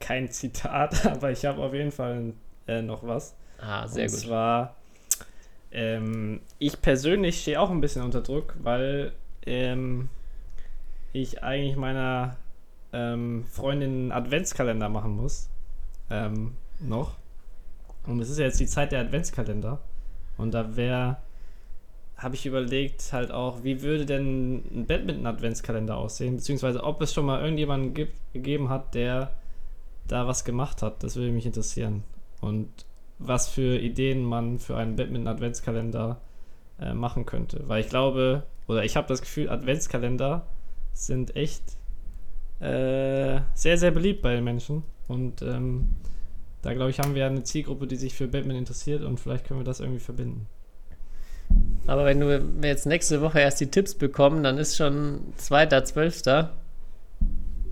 [0.00, 2.32] kein Zitat, aber ich habe auf jeden Fall
[2.66, 3.36] äh, noch was.
[3.58, 4.20] Ah, sehr Und gut.
[4.20, 4.76] zwar,
[5.70, 9.12] ähm, ich persönlich stehe auch ein bisschen unter Druck, weil
[9.44, 10.08] ähm,
[11.12, 12.36] ich eigentlich meiner
[12.92, 15.50] ähm, Freundin einen Adventskalender machen muss.
[16.10, 17.16] Ähm, noch.
[18.06, 19.80] Und es ist ja jetzt die Zeit der Adventskalender.
[20.36, 21.16] Und da wäre,
[22.16, 26.36] habe ich überlegt, halt auch, wie würde denn ein Badminton-Adventskalender aussehen?
[26.36, 29.32] Beziehungsweise ob es schon mal irgendjemanden gibt, gegeben hat, der
[30.08, 31.02] da was gemacht hat.
[31.02, 32.04] Das würde mich interessieren.
[32.40, 32.68] Und
[33.18, 36.20] was für Ideen man für einen Badminton-Adventskalender
[36.80, 37.68] äh, machen könnte.
[37.68, 40.46] Weil ich glaube, oder ich habe das Gefühl, Adventskalender
[40.92, 41.62] sind echt
[42.60, 44.84] äh, sehr, sehr beliebt bei den Menschen.
[45.08, 45.88] Und ähm,
[46.62, 49.60] da glaube ich, haben wir eine Zielgruppe, die sich für Badminton interessiert und vielleicht können
[49.60, 50.46] wir das irgendwie verbinden.
[51.86, 52.26] Aber wenn du
[52.60, 56.48] wir jetzt nächste Woche erst die Tipps bekommen, dann ist schon 2.12.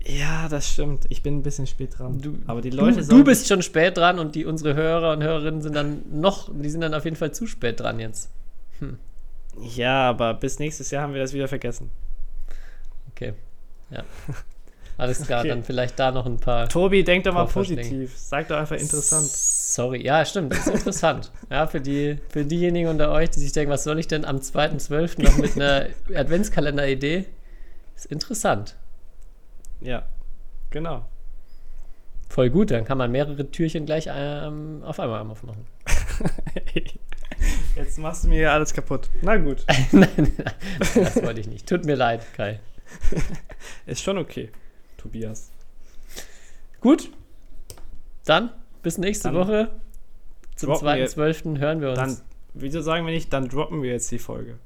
[0.07, 1.05] Ja, das stimmt.
[1.09, 2.19] Ich bin ein bisschen spät dran.
[2.21, 5.13] Du- Aber die Du, Leute du sollen- bist schon spät dran und die unsere Hörer
[5.13, 8.29] und Hörerinnen sind dann noch, die sind dann auf jeden Fall zu spät dran jetzt.
[9.75, 11.89] Ja, aber bis nächstes Jahr haben wir das wieder vergessen.
[13.11, 13.33] Okay.
[13.89, 14.03] Ja.
[14.97, 15.49] Alles klar, Okay.
[15.49, 16.69] dann vielleicht da noch ein paar.
[16.69, 18.13] Tobi, denk doch mal positiv.
[18.17, 19.25] Sag doch einfach interessant.
[19.27, 21.31] Sorry, ja, stimmt, das ist interessant.
[21.49, 24.37] ja, für, die, für diejenigen unter euch, die sich denken, was soll ich denn am
[24.37, 25.21] 2.12.
[25.21, 27.25] noch mit einer Adventskalender-Idee?
[27.95, 28.75] Ist interessant.
[29.81, 30.03] Ja,
[30.69, 31.05] genau.
[32.29, 35.65] Voll gut, dann kann man mehrere Türchen gleich ähm, auf einmal aufmachen.
[37.75, 39.09] Jetzt machst du mir alles kaputt.
[39.21, 40.31] Na gut, nein, nein,
[40.95, 41.67] das wollte ich nicht.
[41.67, 42.59] Tut mir leid, Kai.
[43.85, 44.49] ist schon okay,
[45.05, 45.51] Tobias.
[46.81, 47.11] Gut,
[48.25, 48.49] dann
[48.81, 49.71] bis nächste Dann Woche.
[50.55, 51.59] Zum droppen wir- 2.12.
[51.59, 51.99] hören wir uns.
[51.99, 52.17] Dann,
[52.55, 54.57] wieso sagen wir nicht, dann droppen wir jetzt die Folge.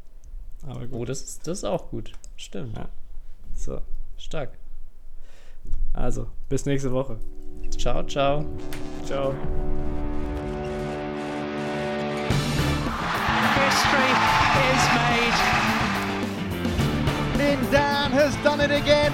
[0.65, 0.93] Aber gut.
[0.99, 2.13] oh, das ist, das ist auch gut.
[2.37, 2.77] Stimmt.
[2.77, 2.87] Ja.
[3.53, 3.81] So,
[4.17, 4.51] Stark.
[5.91, 7.17] also, bis nächste Woche.
[7.77, 8.45] Ciao, ciao.
[9.05, 9.33] Ciao.
[13.59, 14.11] History
[14.71, 15.37] is made.
[17.37, 19.13] Lin Dan has done it again.